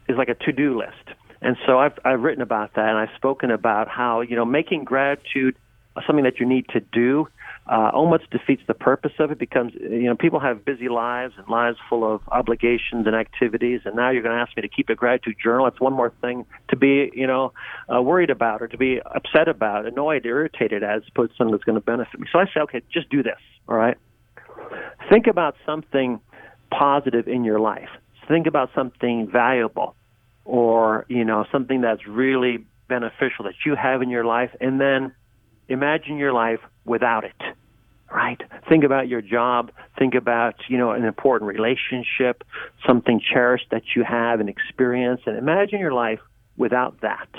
[0.07, 3.51] is like a to-do list and so I've I've written about that, and I've spoken
[3.51, 5.55] about how you know making gratitude
[6.05, 7.27] something that you need to do
[7.67, 9.37] uh, almost defeats the purpose of it.
[9.37, 13.95] Becomes you know people have busy lives and lives full of obligations and activities, and
[13.95, 15.67] now you're going to ask me to keep a gratitude journal.
[15.67, 17.53] It's one more thing to be you know
[17.93, 21.63] uh, worried about or to be upset about, annoyed, irritated, as opposed to something that's
[21.63, 22.27] going to benefit me.
[22.31, 23.39] So I say, okay, just do this.
[23.67, 23.97] All right.
[25.09, 26.19] Think about something
[26.71, 27.89] positive in your life.
[28.27, 29.95] Think about something valuable
[30.45, 35.13] or you know something that's really beneficial that you have in your life and then
[35.69, 37.50] imagine your life without it
[38.11, 38.41] right?
[38.69, 39.71] Think about your job.
[39.97, 42.43] Think about you know an important relationship
[42.85, 46.19] something cherished that you have and experience and imagine your life
[46.57, 47.29] without that.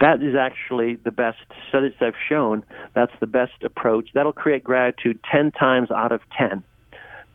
[0.00, 1.38] That is actually the best
[1.68, 2.64] studies have shown.
[2.94, 4.08] That's the best approach.
[4.14, 6.64] That'll create gratitude 10 times out of 10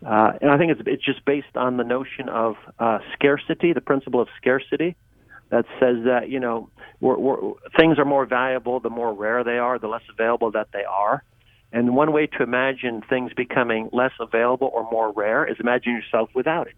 [0.05, 3.81] uh, and I think it's it's just based on the notion of uh, scarcity, the
[3.81, 4.95] principle of scarcity,
[5.49, 6.69] that says that you know
[7.01, 7.37] we're, we're,
[7.77, 11.23] things are more valuable the more rare they are, the less available that they are.
[11.71, 16.29] And one way to imagine things becoming less available or more rare is imagine yourself
[16.33, 16.75] without it.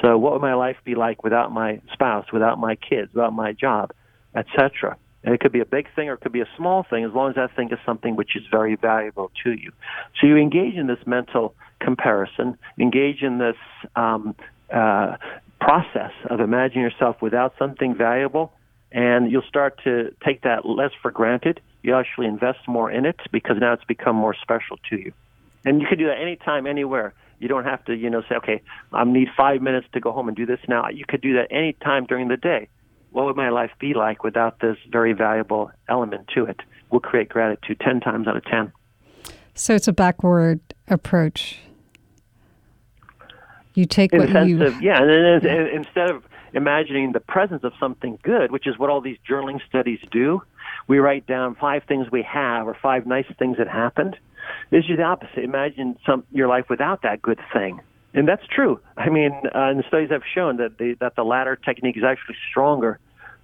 [0.00, 3.52] So, what would my life be like without my spouse, without my kids, without my
[3.52, 3.92] job,
[4.34, 4.96] etc.
[5.24, 7.12] And it could be a big thing or it could be a small thing, as
[7.12, 9.72] long as that thing is something which is very valuable to you.
[10.20, 13.56] So you engage in this mental comparison, engage in this
[13.96, 14.34] um,
[14.72, 15.16] uh,
[15.60, 18.52] process of imagining yourself without something valuable,
[18.90, 21.60] and you'll start to take that less for granted.
[21.82, 25.12] You actually invest more in it because now it's become more special to you.
[25.64, 27.14] And you can do that anytime, anywhere.
[27.38, 30.28] You don't have to, you know, say, okay, I need five minutes to go home
[30.28, 30.88] and do this now.
[30.88, 32.68] You could do that any time during the day.
[33.10, 36.60] What would my life be like without this very valuable element to it?
[36.90, 38.72] We'll create gratitude 10 times out of 10.
[39.54, 41.58] So it's a backward approach
[43.74, 48.50] you take what you of, yeah, and instead of imagining the presence of something good,
[48.50, 50.42] which is what all these journaling studies do,
[50.88, 54.16] we write down five things we have or five nice things that happened.
[54.70, 55.44] This is the opposite.
[55.44, 57.80] Imagine some your life without that good thing.
[58.14, 58.80] And that's true.
[58.96, 62.04] I mean, uh, and the studies have shown that the that the latter technique is
[62.04, 62.98] actually stronger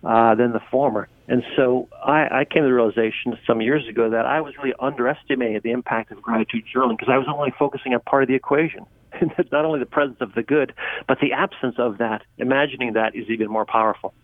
[0.05, 1.09] uh, than the former.
[1.27, 4.75] And so I, I came to the realization some years ago that I was really
[4.79, 8.35] underestimating the impact of gratitude journaling because I was only focusing on part of the
[8.35, 8.87] equation.
[9.53, 10.75] not only the presence of the good,
[11.07, 12.23] but the absence of that.
[12.37, 14.15] Imagining that is even more powerful.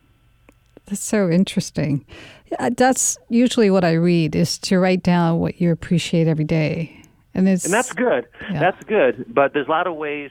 [0.86, 2.04] That's so interesting.
[2.76, 7.00] That's usually what I read is to write down what you appreciate every day.
[7.34, 8.28] And, and that's good.
[8.50, 8.60] Yeah.
[8.60, 9.24] That's good.
[9.28, 10.30] But there's a lot of ways.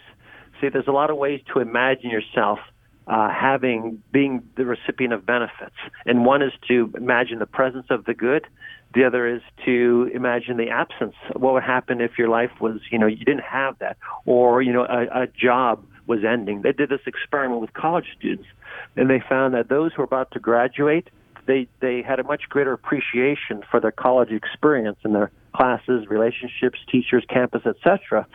[0.62, 2.60] see, there's a lot of ways to imagine yourself
[3.08, 5.76] uh, having being the recipient of benefits,
[6.06, 8.47] and one is to imagine the presence of the good.
[8.93, 11.16] The other is to imagine the absence.
[11.34, 14.72] What would happen if your life was, you know, you didn't have that, or you
[14.72, 16.62] know, a, a job was ending.
[16.62, 18.47] They did this experiment with college students,
[18.96, 21.10] and they found that those who were about to graduate,
[21.46, 26.80] they they had a much greater appreciation for their college experience and their classes, relationships,
[26.91, 28.26] teachers, campus, etc.,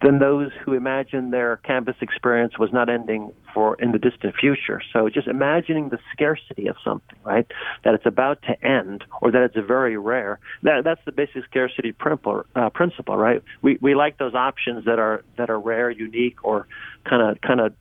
[0.00, 4.80] than those who imagined their campus experience was not ending for in the distant future.
[4.92, 7.46] So just imagining the scarcity of something, right?
[7.84, 10.38] That it's about to end or that it's very rare.
[10.62, 13.42] That that's the basic scarcity principle, uh, principle, right?
[13.62, 16.68] We we like those options that are that are rare, unique, or
[17.04, 17.72] kind of kind of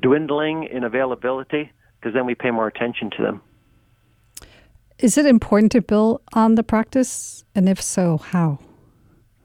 [0.00, 3.40] dwindling in availability because then we pay more attention to them.
[4.98, 7.44] Is it important to build on the practice?
[7.54, 8.58] And if so, how?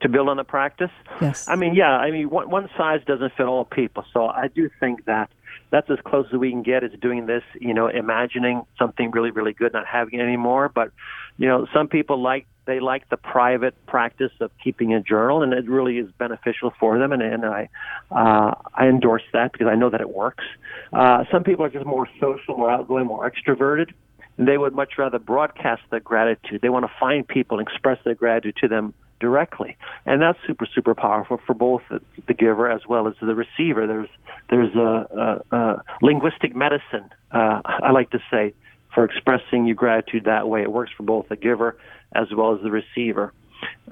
[0.02, 0.90] To build on the practice?
[1.20, 1.48] Yes.
[1.48, 4.04] I mean, yeah, I mean, one, one size doesn't fit all people.
[4.12, 5.30] So I do think that
[5.70, 9.30] that's as close as we can get is doing this, you know, imagining something really,
[9.30, 10.70] really good, not having it anymore.
[10.72, 10.92] But,
[11.38, 15.54] you know, some people like they like the private practice of keeping a journal, and
[15.54, 17.12] it really is beneficial for them.
[17.12, 17.70] And, and I,
[18.10, 20.44] uh, I endorse that because I know that it works.
[20.92, 23.92] Uh, some people are just more social, more outgoing, more extroverted
[24.38, 26.60] they would much rather broadcast their gratitude.
[26.62, 29.76] They want to find people and express their gratitude to them directly,
[30.06, 33.86] and that's super super powerful for both the giver as well as the receiver.
[33.86, 34.08] There's
[34.48, 38.54] there's a, a, a linguistic medicine, uh, I like to say,
[38.98, 40.60] for expressing your gratitude that way.
[40.60, 41.78] It works for both the giver
[42.12, 43.32] as well as the receiver.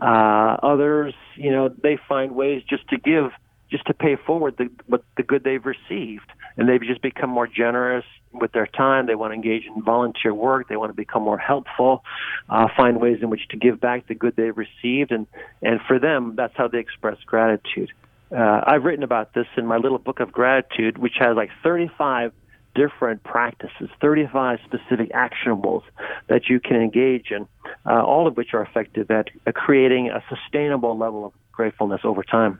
[0.02, 3.30] Uh, others, you know, they find ways just to give,
[3.70, 7.46] just to pay forward the what the good they've received, and they've just become more
[7.46, 9.07] generous with their time.
[9.07, 10.68] They want to engage in volunteer work.
[10.68, 12.02] They want to become more helpful,
[12.50, 15.28] uh, find ways in which to give back the good they've received, and
[15.62, 17.92] and for them, that's how they express gratitude.
[18.36, 22.32] Uh, I've written about this in my little book of gratitude, which has like 35
[22.77, 25.83] different practices, 35 specific actionables
[26.29, 27.49] that you can engage in,
[27.87, 32.22] uh, all of which are effective at uh, creating a sustainable level of gratefulness over
[32.22, 32.59] time.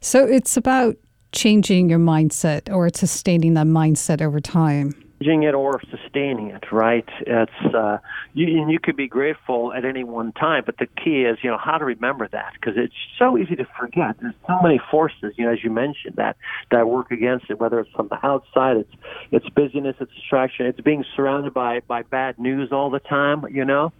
[0.00, 0.96] So it's about
[1.32, 4.94] changing your mindset or sustaining that mindset over time?
[5.26, 7.08] It or sustaining it, right?
[7.20, 7.98] It's uh,
[8.34, 11.58] you, you could be grateful at any one time, but the key is you know
[11.58, 14.16] how to remember that because it's so easy to forget.
[14.20, 16.36] There's so many forces, you know, as you mentioned that
[16.70, 17.60] that work against it.
[17.60, 18.92] Whether it's from the outside, it's
[19.30, 23.44] it's busyness, it's distraction, it's being surrounded by by bad news all the time.
[23.50, 23.92] You know,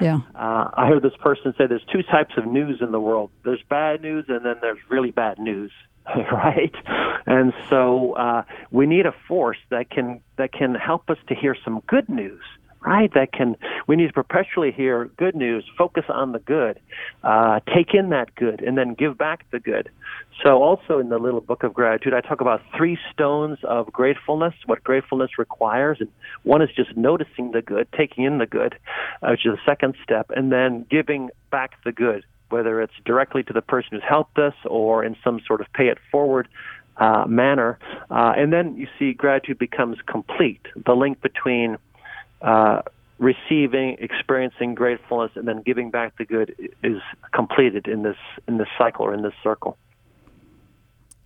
[0.00, 0.20] yeah.
[0.34, 3.30] Uh, I heard this person say there's two types of news in the world.
[3.44, 5.72] There's bad news, and then there's really bad news.
[6.32, 6.74] right?
[7.26, 11.56] And so uh, we need a force that can that can help us to hear
[11.64, 12.42] some good news,
[12.80, 13.12] right?
[13.14, 16.80] That can we need to perpetually hear good news, focus on the good,
[17.22, 19.90] uh, take in that good, and then give back the good.
[20.42, 24.54] So also in the little book of gratitude, I talk about three stones of gratefulness,
[24.66, 26.08] what gratefulness requires, and
[26.44, 28.76] one is just noticing the good, taking in the good,
[29.22, 33.42] uh, which is the second step, and then giving back the good whether it's directly
[33.44, 36.48] to the person who's helped us or in some sort of pay it forward
[36.96, 37.78] uh, manner.
[38.10, 40.60] Uh, and then you see gratitude becomes complete.
[40.84, 41.78] The link between
[42.42, 42.82] uh,
[43.18, 47.00] receiving, experiencing gratefulness, and then giving back the good is
[47.32, 49.76] completed in this in this cycle or in this circle.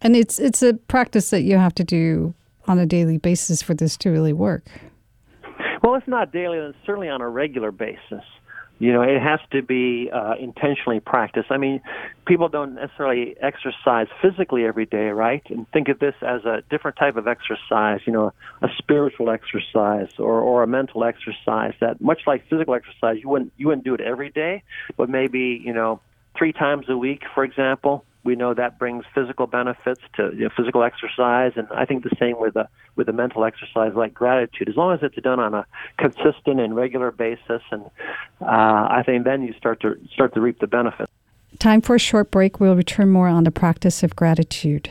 [0.01, 2.35] And it's it's a practice that you have to do
[2.67, 4.65] on a daily basis for this to really work.
[5.83, 8.25] Well, if not daily, then certainly on a regular basis.
[8.79, 11.51] You know, it has to be uh, intentionally practiced.
[11.51, 11.81] I mean,
[12.27, 15.43] people don't necessarily exercise physically every day, right?
[15.49, 20.09] And think of this as a different type of exercise, you know, a spiritual exercise
[20.19, 23.95] or, or a mental exercise that much like physical exercise, you wouldn't you wouldn't do
[23.95, 24.63] it every day,
[24.97, 26.01] but maybe, you know,
[26.37, 30.51] three times a week, for example, we know that brings physical benefits to you know,
[30.57, 34.69] physical exercise, and I think the same with a with a mental exercise like gratitude.
[34.69, 35.67] As long as it's done on a
[35.99, 37.85] consistent and regular basis, and
[38.41, 41.11] uh, I think then you start to start to reap the benefits.
[41.59, 42.59] Time for a short break.
[42.59, 44.91] We'll return more on the practice of gratitude.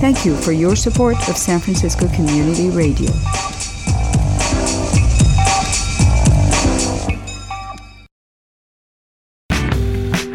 [0.00, 3.10] Thank you for your support of San Francisco Community Radio.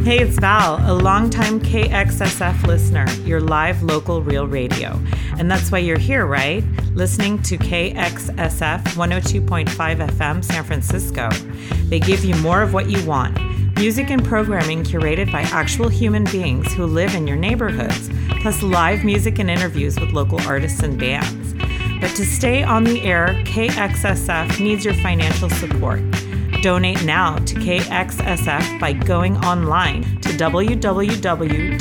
[0.03, 5.01] Hey, it's Val, a longtime KXSF listener, your live local real radio.
[5.39, 6.63] And that's why you're here, right?
[6.93, 11.27] Listening to KXSF 102.5 FM San Francisco.
[11.89, 13.35] They give you more of what you want
[13.75, 18.09] music and programming curated by actual human beings who live in your neighborhoods,
[18.41, 21.53] plus live music and interviews with local artists and bands.
[21.99, 26.01] But to stay on the air, KXSF needs your financial support.
[26.61, 31.75] Donate now to KXSF by going online to www.kxsf.fm.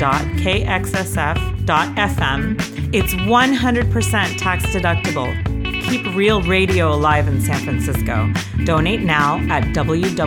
[2.93, 5.44] It's 100% tax deductible.
[5.89, 8.31] Keep real radio alive in San Francisco.
[8.63, 10.21] Donate now at www.kxsf.fm.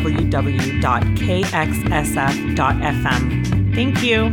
[3.75, 4.33] Thank you.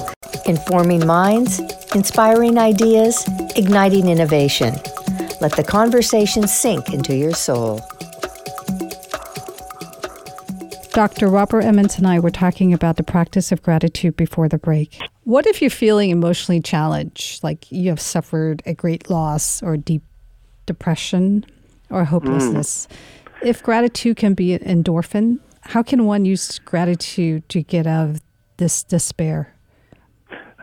[0.46, 1.58] informing minds,
[1.96, 4.76] inspiring ideas, igniting innovation.
[5.40, 7.80] Let the conversation sink into your soul.
[10.92, 11.28] Dr.
[11.28, 15.00] Robert Emmons and I were talking about the practice of gratitude before the break.
[15.22, 20.02] What if you're feeling emotionally challenged, like you have suffered a great loss or deep
[20.66, 21.46] depression
[21.88, 22.88] or hopelessness?
[22.90, 23.48] Mm.
[23.48, 28.20] If gratitude can be an endorphin, how can one use gratitude to get out of
[28.56, 29.54] this despair?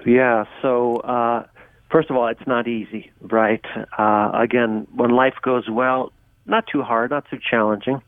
[0.06, 1.46] Yeah, so uh,
[1.90, 3.64] first of all, it's not easy, right?
[3.98, 6.12] Uh, again, when life goes well,
[6.46, 8.02] not too hard, not too challenging,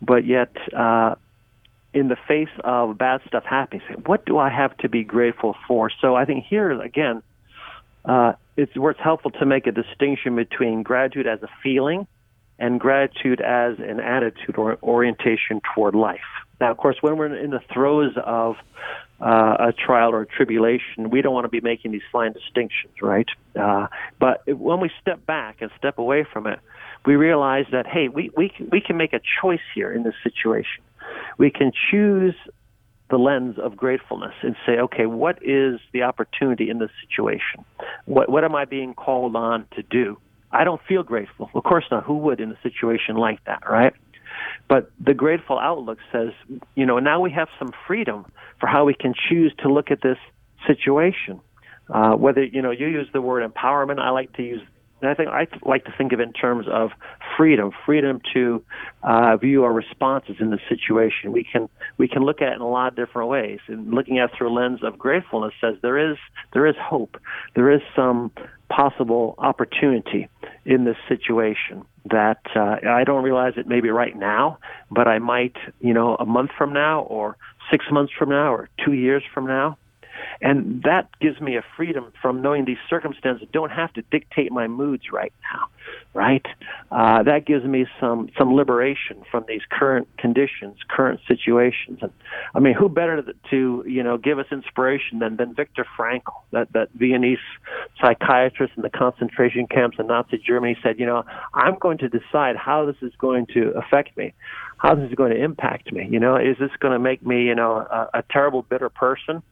[0.00, 1.14] but yet uh,
[1.92, 5.56] in the face of bad stuff happening, say, what do I have to be grateful
[5.66, 5.90] for?
[6.00, 7.22] So I think here again,
[8.04, 12.06] uh, it's where it's helpful to make a distinction between gratitude as a feeling
[12.58, 16.20] and gratitude as an attitude or orientation toward life.
[16.60, 18.56] Now, of course, when we're in the throes of
[19.24, 22.92] uh, a trial or a tribulation, we don't want to be making these fine distinctions,
[23.00, 23.28] right?
[23.58, 23.86] Uh,
[24.20, 26.60] but when we step back and step away from it,
[27.06, 30.14] we realize that hey, we we can, we can make a choice here in this
[30.22, 30.82] situation
[31.38, 32.34] we can choose
[33.10, 37.64] the lens of gratefulness and say, okay, what is the opportunity in this situation?
[38.06, 40.18] What, what am I being called on to do?
[40.50, 41.50] I don't feel grateful.
[41.54, 42.04] Of course not.
[42.04, 43.92] Who would in a situation like that, right?
[44.68, 46.30] But the grateful outlook says,
[46.74, 48.30] you know, now we have some freedom
[48.64, 50.16] for how we can choose to look at this
[50.66, 51.38] situation.
[51.92, 54.62] Uh, whether, you know, you use the word empowerment, I like to use
[55.02, 56.90] and I think I like to think of it in terms of
[57.36, 58.64] freedom, freedom to
[59.02, 61.30] uh, view our responses in the situation.
[61.30, 63.58] We can we can look at it in a lot of different ways.
[63.66, 66.16] And looking at it through a lens of gratefulness says there is
[66.54, 67.18] there is hope,
[67.54, 68.30] there is some
[68.70, 70.28] possible opportunity
[70.64, 74.58] in this situation that uh, I don't realize it maybe right now,
[74.90, 77.36] but I might, you know, a month from now or
[77.70, 79.76] six months from now or two years from now.
[80.40, 84.68] And that gives me a freedom from knowing these circumstances don't have to dictate my
[84.68, 85.66] moods right now,
[86.14, 86.46] right?
[86.90, 91.98] Uh, that gives me some some liberation from these current conditions, current situations.
[92.00, 92.12] And
[92.54, 96.72] I mean, who better to you know give us inspiration than than Viktor Frankl, that
[96.72, 97.38] that Viennese
[98.00, 102.56] psychiatrist in the concentration camps in Nazi Germany said, you know, I'm going to decide
[102.56, 104.32] how this is going to affect me
[104.78, 106.06] how this is going to impact me.
[106.10, 109.42] You know, is this going to make me, you know, a, a terrible, bitter person?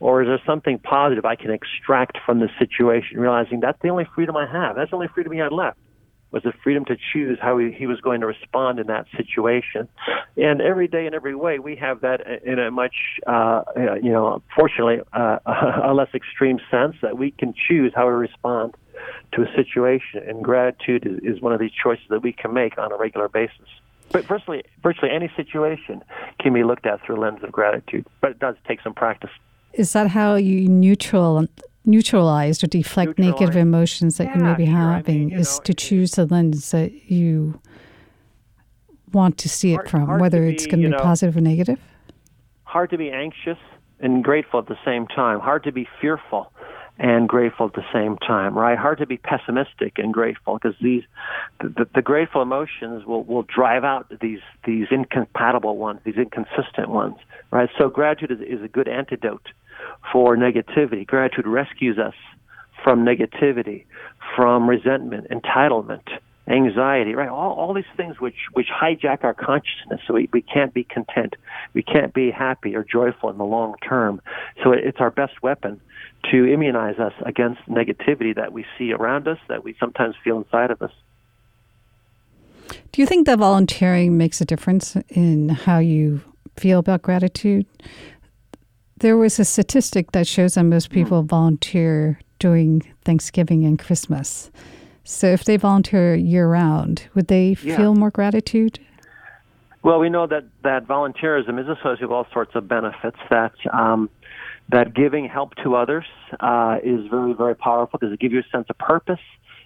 [0.00, 4.06] Or is there something positive I can extract from the situation, realizing that's the only
[4.14, 4.76] freedom I have?
[4.76, 5.76] That's the only freedom he had left
[6.30, 9.88] was the freedom to choose how he, he was going to respond in that situation.
[10.36, 12.94] And every day in every way, we have that in a much,
[13.26, 13.62] uh,
[14.02, 15.38] you know, fortunately, uh,
[15.84, 18.74] a less extreme sense that we can choose how we respond
[19.32, 20.22] to a situation.
[20.26, 23.28] And gratitude is, is one of these choices that we can make on a regular
[23.28, 23.68] basis.
[24.10, 26.02] But virtually, virtually any situation
[26.40, 28.06] can be looked at through a lens of gratitude.
[28.20, 29.30] But it does take some practice.
[29.74, 31.46] Is that how you neutral
[31.84, 35.16] neutralize or deflect negative emotions that yeah, you may be having?
[35.16, 37.60] I mean, is know, to choose the lens that you
[39.12, 41.80] want to see hard, it from, whether it's going to be know, positive or negative.
[42.64, 43.58] Hard to be anxious
[44.00, 45.40] and grateful at the same time.
[45.40, 46.52] Hard to be fearful
[46.98, 48.76] and grateful at the same time, right?
[48.76, 51.04] Hard to be pessimistic and grateful because these,
[51.60, 57.16] the, the grateful emotions will, will drive out these, these incompatible ones, these inconsistent ones,
[57.52, 57.70] right?
[57.78, 59.46] So gratitude is, is a good antidote
[60.12, 61.06] for negativity.
[61.06, 62.14] Gratitude rescues us
[62.82, 63.84] from negativity,
[64.36, 66.06] from resentment, entitlement,
[66.46, 67.28] anxiety, right?
[67.28, 71.36] All, all these things which, which hijack our consciousness so we, we can't be content.
[71.74, 74.20] We can't be happy or joyful in the long term.
[74.62, 75.80] So it, it's our best weapon
[76.30, 80.70] to immunize us against negativity that we see around us, that we sometimes feel inside
[80.70, 80.92] of us.
[82.92, 86.22] Do you think that volunteering makes a difference in how you
[86.58, 87.66] feel about gratitude.
[89.00, 94.50] There was a statistic that shows that most people volunteer during Thanksgiving and Christmas.
[95.04, 97.76] So if they volunteer year round, would they Yeah.
[97.76, 98.80] feel more gratitude?
[99.84, 103.16] Well, we know that that volunteerism is associated with all sorts of benefits.
[103.30, 104.10] That um,
[104.70, 106.04] that giving help to others
[106.40, 109.20] uh, is very, very powerful because it gives you a sense of purpose.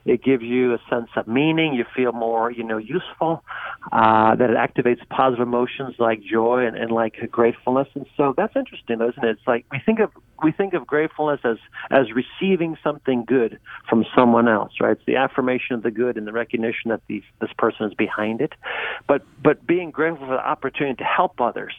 [0.05, 1.75] It gives you a sense of meaning.
[1.75, 3.45] You feel more, you know, useful.
[3.91, 7.89] Uh, that it activates positive emotions like joy and, and like gratefulness.
[7.95, 9.31] And so that's interesting, isn't it?
[9.31, 10.11] It's like we think of
[10.43, 11.57] we think of gratefulness as
[11.91, 14.93] as receiving something good from someone else, right?
[14.93, 18.41] It's the affirmation of the good and the recognition that these, this person is behind
[18.41, 18.53] it.
[19.07, 21.75] But but being grateful for the opportunity to help others,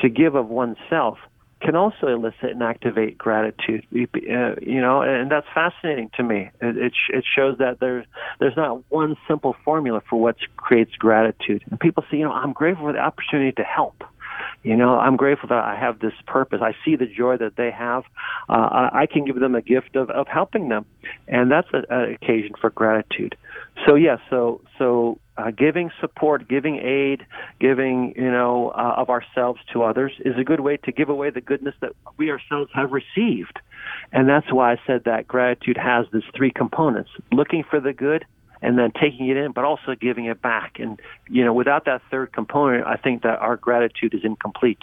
[0.00, 1.18] to give of oneself,
[1.64, 3.86] can also elicit and activate gratitude.
[3.92, 6.50] Uh, you know, and that's fascinating to me.
[6.60, 8.06] It it, it shows that there's
[8.38, 11.64] there's not one simple formula for what creates gratitude.
[11.70, 14.04] And people say, you know, I'm grateful for the opportunity to help.
[14.62, 16.60] You know, I'm grateful that I have this purpose.
[16.62, 18.04] I see the joy that they have.
[18.48, 20.86] Uh, I, I can give them a gift of, of helping them,
[21.28, 21.84] and that's an
[22.14, 23.36] occasion for gratitude.
[23.86, 27.26] So yes, yeah, so so uh, giving support, giving aid,
[27.60, 31.30] giving you know uh, of ourselves to others is a good way to give away
[31.30, 33.58] the goodness that we ourselves have received,
[34.12, 38.24] and that's why I said that gratitude has these three components: looking for the good,
[38.62, 40.76] and then taking it in, but also giving it back.
[40.78, 44.82] And you know, without that third component, I think that our gratitude is incomplete.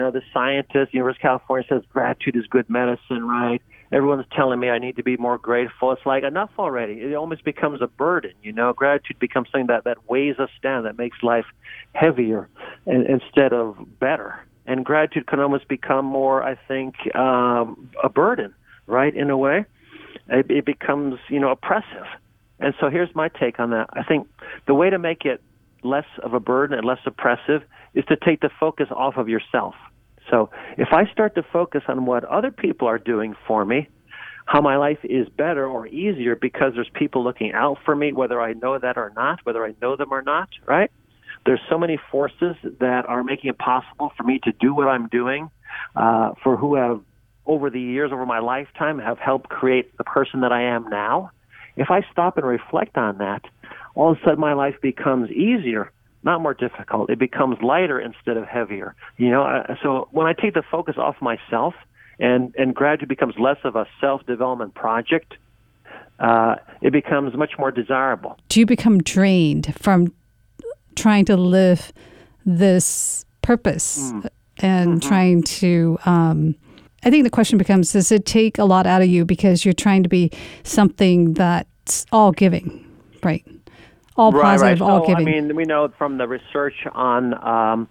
[0.00, 3.62] You know, the scientist, University of California says gratitude is good medicine, right?
[3.92, 5.90] Everyone's telling me I need to be more grateful.
[5.92, 6.94] It's like enough already.
[6.94, 8.72] It almost becomes a burden, you know.
[8.72, 11.46] Gratitude becomes something that that weighs us down, that makes life
[11.94, 12.48] heavier
[12.86, 14.38] and, instead of better.
[14.66, 18.54] And gratitude can almost become more, I think, um, a burden,
[18.86, 19.14] right?
[19.14, 19.64] In a way,
[20.28, 22.06] it, it becomes, you know, oppressive.
[22.60, 23.88] And so here's my take on that.
[23.94, 24.28] I think
[24.66, 25.42] the way to make it
[25.82, 27.62] less of a burden and less oppressive
[27.94, 29.74] is to take the focus off of yourself.
[30.30, 33.88] So if I start to focus on what other people are doing for me,
[34.46, 38.40] how my life is better or easier because there's people looking out for me, whether
[38.40, 40.90] I know that or not, whether I know them or not, right?
[41.46, 45.08] There's so many forces that are making it possible for me to do what I'm
[45.08, 45.50] doing,
[45.94, 47.00] uh, for who have,
[47.46, 51.30] over the years, over my lifetime, have helped create the person that I am now.
[51.76, 53.42] If I stop and reflect on that,
[53.94, 57.10] all of a sudden my life becomes easier not more difficult.
[57.10, 58.94] It becomes lighter instead of heavier.
[59.16, 61.74] You know, so when I take the focus off myself
[62.18, 65.34] and and gradually becomes less of a self development project,
[66.18, 68.38] uh, it becomes much more desirable.
[68.48, 70.12] Do you become drained from
[70.96, 71.92] trying to live
[72.44, 74.28] this purpose Mm.
[74.58, 75.08] and Mm-hmm.
[75.08, 75.98] trying to?
[76.04, 76.54] Um,
[77.02, 79.72] I think the question becomes: Does it take a lot out of you because you're
[79.72, 80.30] trying to be
[80.64, 82.84] something that's all giving,
[83.22, 83.44] right?
[84.20, 84.90] All right, positive, right.
[84.90, 85.28] all so, giving.
[85.28, 87.88] I mean, we know from the research on, um,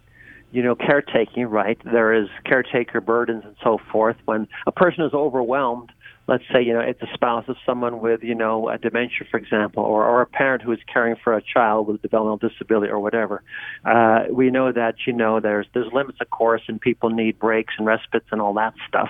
[0.52, 1.80] you know, caretaking, right?
[1.84, 4.18] There is caretaker burdens and so forth.
[4.26, 5.92] When a person is overwhelmed,
[6.28, 9.38] let's say, you know, it's a spouse of someone with, you know, a dementia, for
[9.38, 12.92] example, or, or a parent who is caring for a child with a developmental disability
[12.92, 13.42] or whatever.
[13.84, 17.74] Uh, we know that, you know, there's there's limits, of course, and people need breaks
[17.80, 19.10] and respites and all that stuff.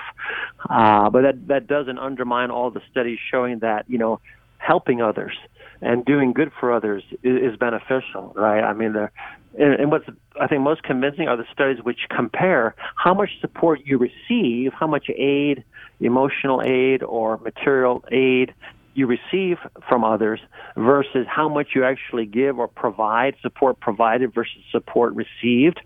[0.69, 4.21] Uh, but that that doesn't undermine all the studies showing that, you know,
[4.57, 5.35] helping others
[5.81, 8.63] and doing good for others is, is beneficial, right?
[8.63, 9.11] I mean, there,
[9.57, 10.05] and, and what's
[10.39, 14.87] I think most convincing are the studies which compare how much support you receive, how
[14.87, 15.63] much aid,
[15.99, 18.53] emotional aid or material aid
[18.93, 19.57] you receive
[19.87, 20.39] from others
[20.75, 25.79] versus how much you actually give or provide, support provided versus support received.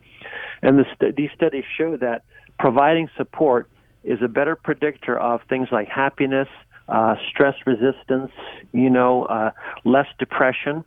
[0.61, 2.23] And the st- these studies show that
[2.57, 3.69] providing support
[4.03, 6.47] is a better predictor of things like happiness,
[6.87, 8.31] uh, stress resistance,
[8.71, 9.51] you know, uh,
[9.85, 10.83] less depression,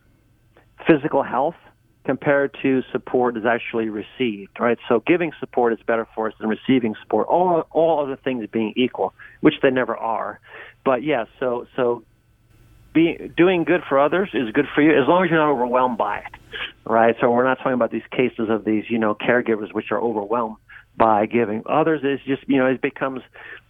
[0.86, 1.55] physical health
[2.05, 4.78] compared to support is actually received, right?
[4.88, 7.26] So giving support is better for us than receiving support.
[7.26, 10.40] All all other things being equal, which they never are.
[10.84, 12.05] But yeah, so so
[12.94, 15.99] being doing good for others is good for you as long as you're not overwhelmed
[15.99, 16.32] by it,
[16.84, 17.16] right?
[17.20, 20.57] So we're not talking about these cases of these you know caregivers which are overwhelmed
[20.97, 21.62] by giving.
[21.68, 23.20] Others is just you know it becomes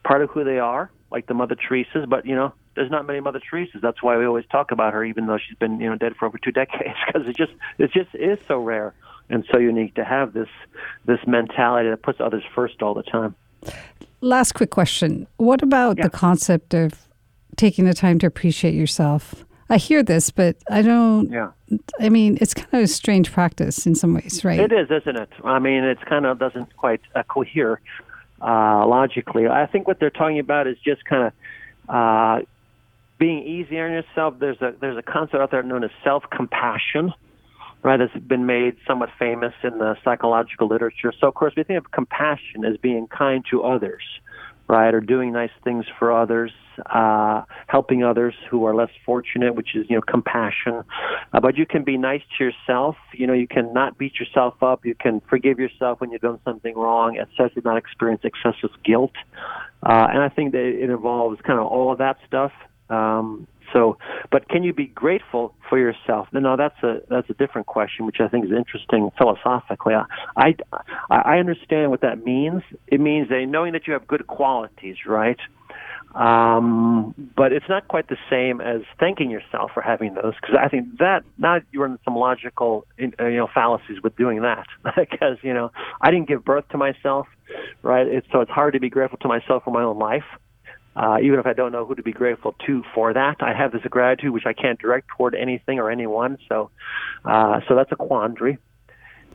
[0.04, 2.06] part of who they are, like the Mother Teresa's.
[2.08, 3.80] But you know there's not many Mother Teresa's.
[3.82, 6.26] That's why we always talk about her, even though she's been you know dead for
[6.26, 8.94] over two decades, because it just it just is so rare
[9.28, 10.48] and so unique to have this
[11.04, 13.34] this mentality that puts others first all the time.
[14.20, 16.04] Last quick question: What about Yeah.
[16.04, 17.06] the concept of
[17.56, 19.44] taking the time to appreciate yourself?
[19.68, 21.28] I hear this, but I don't.
[21.30, 21.50] Yeah.
[21.98, 24.60] I mean, it's kind of a strange practice in some ways, right?
[24.60, 25.28] It is, isn't it?
[25.44, 27.80] I mean, it's kind of doesn't quite uh, cohere
[28.40, 29.46] uh, logically.
[29.46, 31.32] I think what they're talking about is just kind of
[31.88, 32.44] uh,
[33.18, 34.34] being easy on yourself.
[34.38, 37.12] There's a there's a concept out there known as self compassion,
[37.82, 37.98] right?
[37.98, 41.12] That's been made somewhat famous in the psychological literature.
[41.18, 44.02] So, of course, we think of compassion as being kind to others,
[44.68, 46.52] right, or doing nice things for others,
[46.86, 50.82] uh, helping others who are less fortunate, which is you know compassion.
[51.32, 52.96] Uh, but you can be nice to yourself.
[53.12, 54.84] You know, you can not beat yourself up.
[54.84, 57.62] You can forgive yourself when you've done something wrong, etc.
[57.64, 59.12] Not experience excessive guilt.
[59.82, 62.52] Uh, and I think that it involves kind of all of that stuff.
[62.88, 63.46] Um,
[63.76, 63.98] so,
[64.32, 66.28] but can you be grateful for yourself?
[66.32, 69.92] No, that's a that's a different question, which I think is interesting philosophically.
[70.36, 70.54] I
[71.10, 72.62] I understand what that means.
[72.86, 75.38] It means that knowing that you have good qualities, right?
[76.14, 80.68] Um, but it's not quite the same as thanking yourself for having those, because I
[80.68, 84.66] think that now you're in some logical, you know, fallacies with doing that.
[84.96, 85.70] because you know,
[86.00, 87.26] I didn't give birth to myself,
[87.82, 88.06] right?
[88.06, 90.24] It's, so it's hard to be grateful to myself for my own life.
[90.96, 93.72] Uh, even if I don't know who to be grateful to for that, I have
[93.72, 96.38] this gratitude which I can't direct toward anything or anyone.
[96.48, 96.70] So,
[97.24, 98.58] uh, so that's a quandary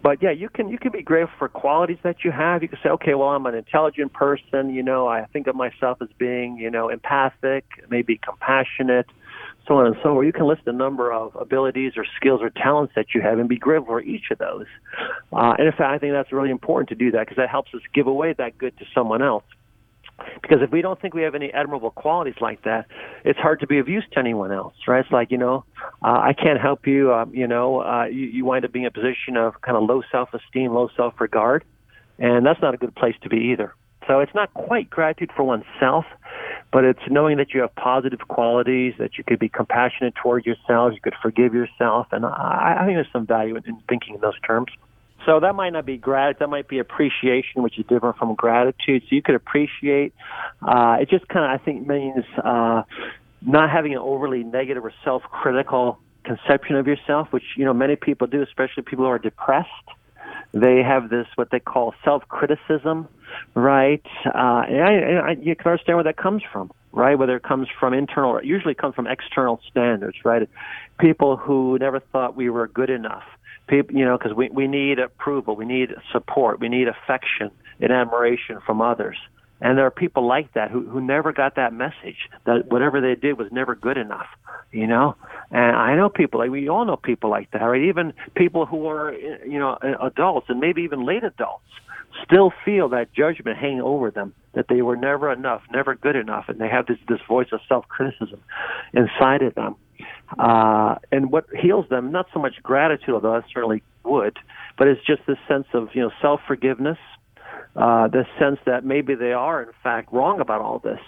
[0.03, 2.63] but yeah, you can you can be grateful for qualities that you have.
[2.63, 4.73] You can say, okay, well, I'm an intelligent person.
[4.73, 9.05] You know, I think of myself as being, you know, empathic, maybe compassionate,
[9.67, 10.25] so on and so forth.
[10.25, 13.47] You can list a number of abilities or skills or talents that you have, and
[13.47, 14.65] be grateful for each of those.
[15.31, 17.73] Uh, and in fact, I think that's really important to do that because that helps
[17.75, 19.43] us give away that good to someone else.
[20.41, 22.85] Because if we don't think we have any admirable qualities like that,
[23.23, 25.03] it's hard to be of use to anyone else, right?
[25.03, 25.63] It's like, you know,
[26.03, 28.87] uh, I can't help you, um, you know, uh, you, you wind up being in
[28.87, 31.63] a position of kind of low self esteem, low self regard,
[32.19, 33.73] and that's not a good place to be either.
[34.07, 36.05] So it's not quite gratitude for oneself,
[36.71, 40.93] but it's knowing that you have positive qualities, that you could be compassionate toward yourself,
[40.93, 44.21] you could forgive yourself, and I, I think there's some value in, in thinking in
[44.21, 44.71] those terms.
[45.25, 46.39] So that might not be gratitude.
[46.39, 49.03] That might be appreciation, which is different from gratitude.
[49.03, 50.13] So you could appreciate.
[50.61, 52.83] Uh, it just kind of, I think, means uh,
[53.41, 58.27] not having an overly negative or self-critical conception of yourself, which you know many people
[58.27, 59.69] do, especially people who are depressed.
[60.53, 63.07] They have this what they call self-criticism,
[63.55, 64.05] right?
[64.25, 67.17] Uh, and I, and I, you can understand where that comes from, right?
[67.17, 70.47] Whether it comes from internal, usually comes from external standards, right?
[70.99, 73.23] People who never thought we were good enough
[73.71, 77.49] people, you know, because we we need approval, we need support, we need affection
[77.79, 79.17] and admiration from others.
[79.61, 83.15] And there are people like that who who never got that message that whatever they
[83.15, 84.27] did was never good enough,
[84.71, 85.15] you know.
[85.49, 87.83] And I know people like we all know people like that, right?
[87.83, 91.63] Even people who are you know adults and maybe even late adults
[92.25, 96.45] still feel that judgment hanging over them that they were never enough, never good enough,
[96.49, 98.41] and they have this this voice of self criticism
[98.93, 99.75] inside of them.
[100.37, 104.37] Uh, and what heals them, not so much gratitude, although that certainly would,
[104.77, 106.97] but it's just this sense of you know self forgiveness,
[107.75, 110.99] uh, this sense that maybe they are in fact wrong about all this.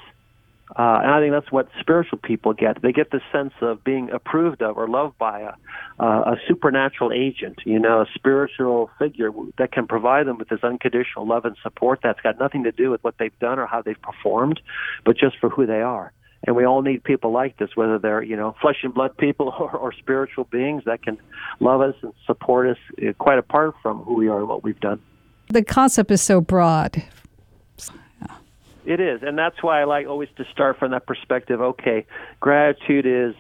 [0.69, 2.82] Uh, and I think that's what spiritual people get.
[2.82, 5.51] They get the sense of being approved of or loved by a,
[5.99, 10.63] uh, a supernatural agent, you know, a spiritual figure that can provide them with this
[10.63, 13.84] unconditional love and support that's got nothing to do with what they've done or how
[13.84, 14.61] they've performed,
[15.05, 16.11] but just for who they are
[16.46, 19.54] and we all need people like this, whether they're you know flesh and blood people
[19.60, 21.18] or, or spiritual beings that can
[21.60, 24.80] love us and support us uh, quite apart from who we are and what we've
[24.80, 25.02] done.
[25.50, 27.04] The concept is so broad.
[28.86, 31.62] It is, and that's why I like always to start from that perspective.
[31.62, 32.06] Okay,
[32.41, 33.34] gratitude is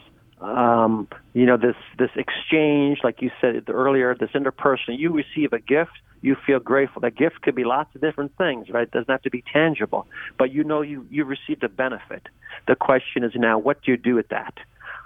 [0.43, 4.97] um, you know this this exchange, like you said earlier, this interpersonal.
[4.97, 5.91] You receive a gift
[6.23, 7.01] you feel grateful.
[7.01, 8.83] That gift could be lots of different things, right?
[8.83, 10.07] It doesn't have to be tangible,
[10.39, 12.27] but you know you you received a benefit.
[12.67, 14.53] The question is now, what do you do with that?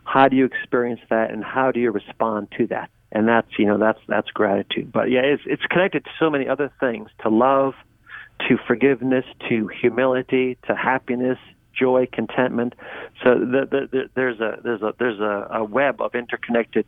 [0.06, 2.90] How do you experience that, and how do you respond to that?
[3.12, 4.92] And that's you know that's that's gratitude.
[4.92, 7.74] But yeah, it's it's connected to so many other things: to love,
[8.48, 11.40] to forgiveness, to humility, to happiness,
[11.78, 12.74] joy, contentment.
[13.24, 16.86] So the, the, the, there's a there's a there's a, a web of interconnected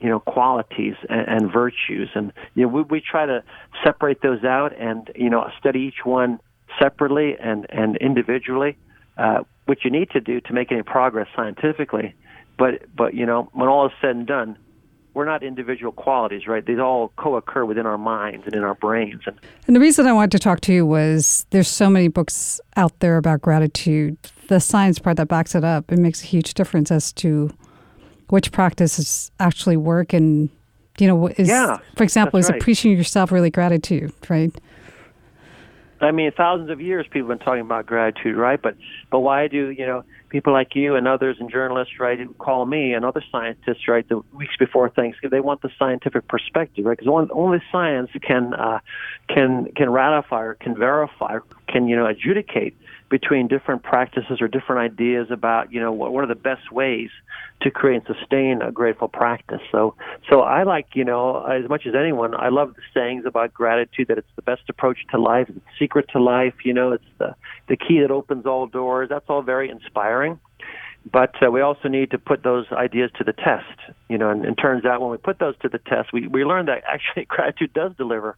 [0.00, 3.42] you know qualities and, and virtues and you know we, we try to
[3.84, 6.38] separate those out and you know study each one
[6.80, 8.76] separately and and individually
[9.16, 12.14] uh, which you need to do to make any progress scientifically
[12.56, 14.56] but but you know when all is said and done
[15.18, 16.64] we're not individual qualities, right?
[16.64, 19.22] These all co-occur within our minds and in our brains.
[19.26, 22.60] And, and the reason I wanted to talk to you was there's so many books
[22.76, 24.16] out there about gratitude.
[24.46, 27.50] The science part that backs it up, it makes a huge difference as to
[28.28, 30.50] which practices actually work and
[31.00, 32.60] you know is yeah, for example is right.
[32.60, 34.52] appreciating yourself really gratitude right
[36.00, 38.74] i mean thousands of years people have been talking about gratitude right but
[39.10, 42.92] but why do you know people like you and others and journalists right call me
[42.92, 47.10] and other scientists right the weeks before thanksgiving they want the scientific perspective right because
[47.10, 48.78] only, only science can uh
[49.28, 52.76] can can ratify or can verify or can you know adjudicate
[53.08, 57.10] between different practices or different ideas about you know what, what are the best ways
[57.62, 59.60] to create and sustain a grateful practice.
[59.72, 59.94] So
[60.30, 64.08] so I like you know as much as anyone I love the sayings about gratitude
[64.08, 66.54] that it's the best approach to life, it's the secret to life.
[66.64, 67.34] You know it's the
[67.68, 69.08] the key that opens all doors.
[69.08, 70.38] That's all very inspiring.
[71.10, 73.64] But uh, we also need to put those ideas to the test,
[74.08, 74.30] you know.
[74.30, 76.82] And it turns out when we put those to the test, we we learn that
[76.88, 78.36] actually gratitude does deliver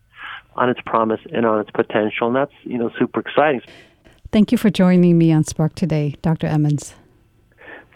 [0.55, 3.63] on its promise and on its potential, and that's you know super exciting.
[4.33, 6.47] Thank you for joining me on Spark today, Dr.
[6.47, 6.95] Emmons.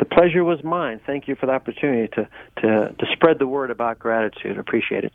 [0.01, 1.01] The pleasure was mine.
[1.07, 2.29] Thank you for the opportunity to,
[2.63, 4.59] to, to spread the word about gratitude.
[4.59, 5.13] Appreciate it.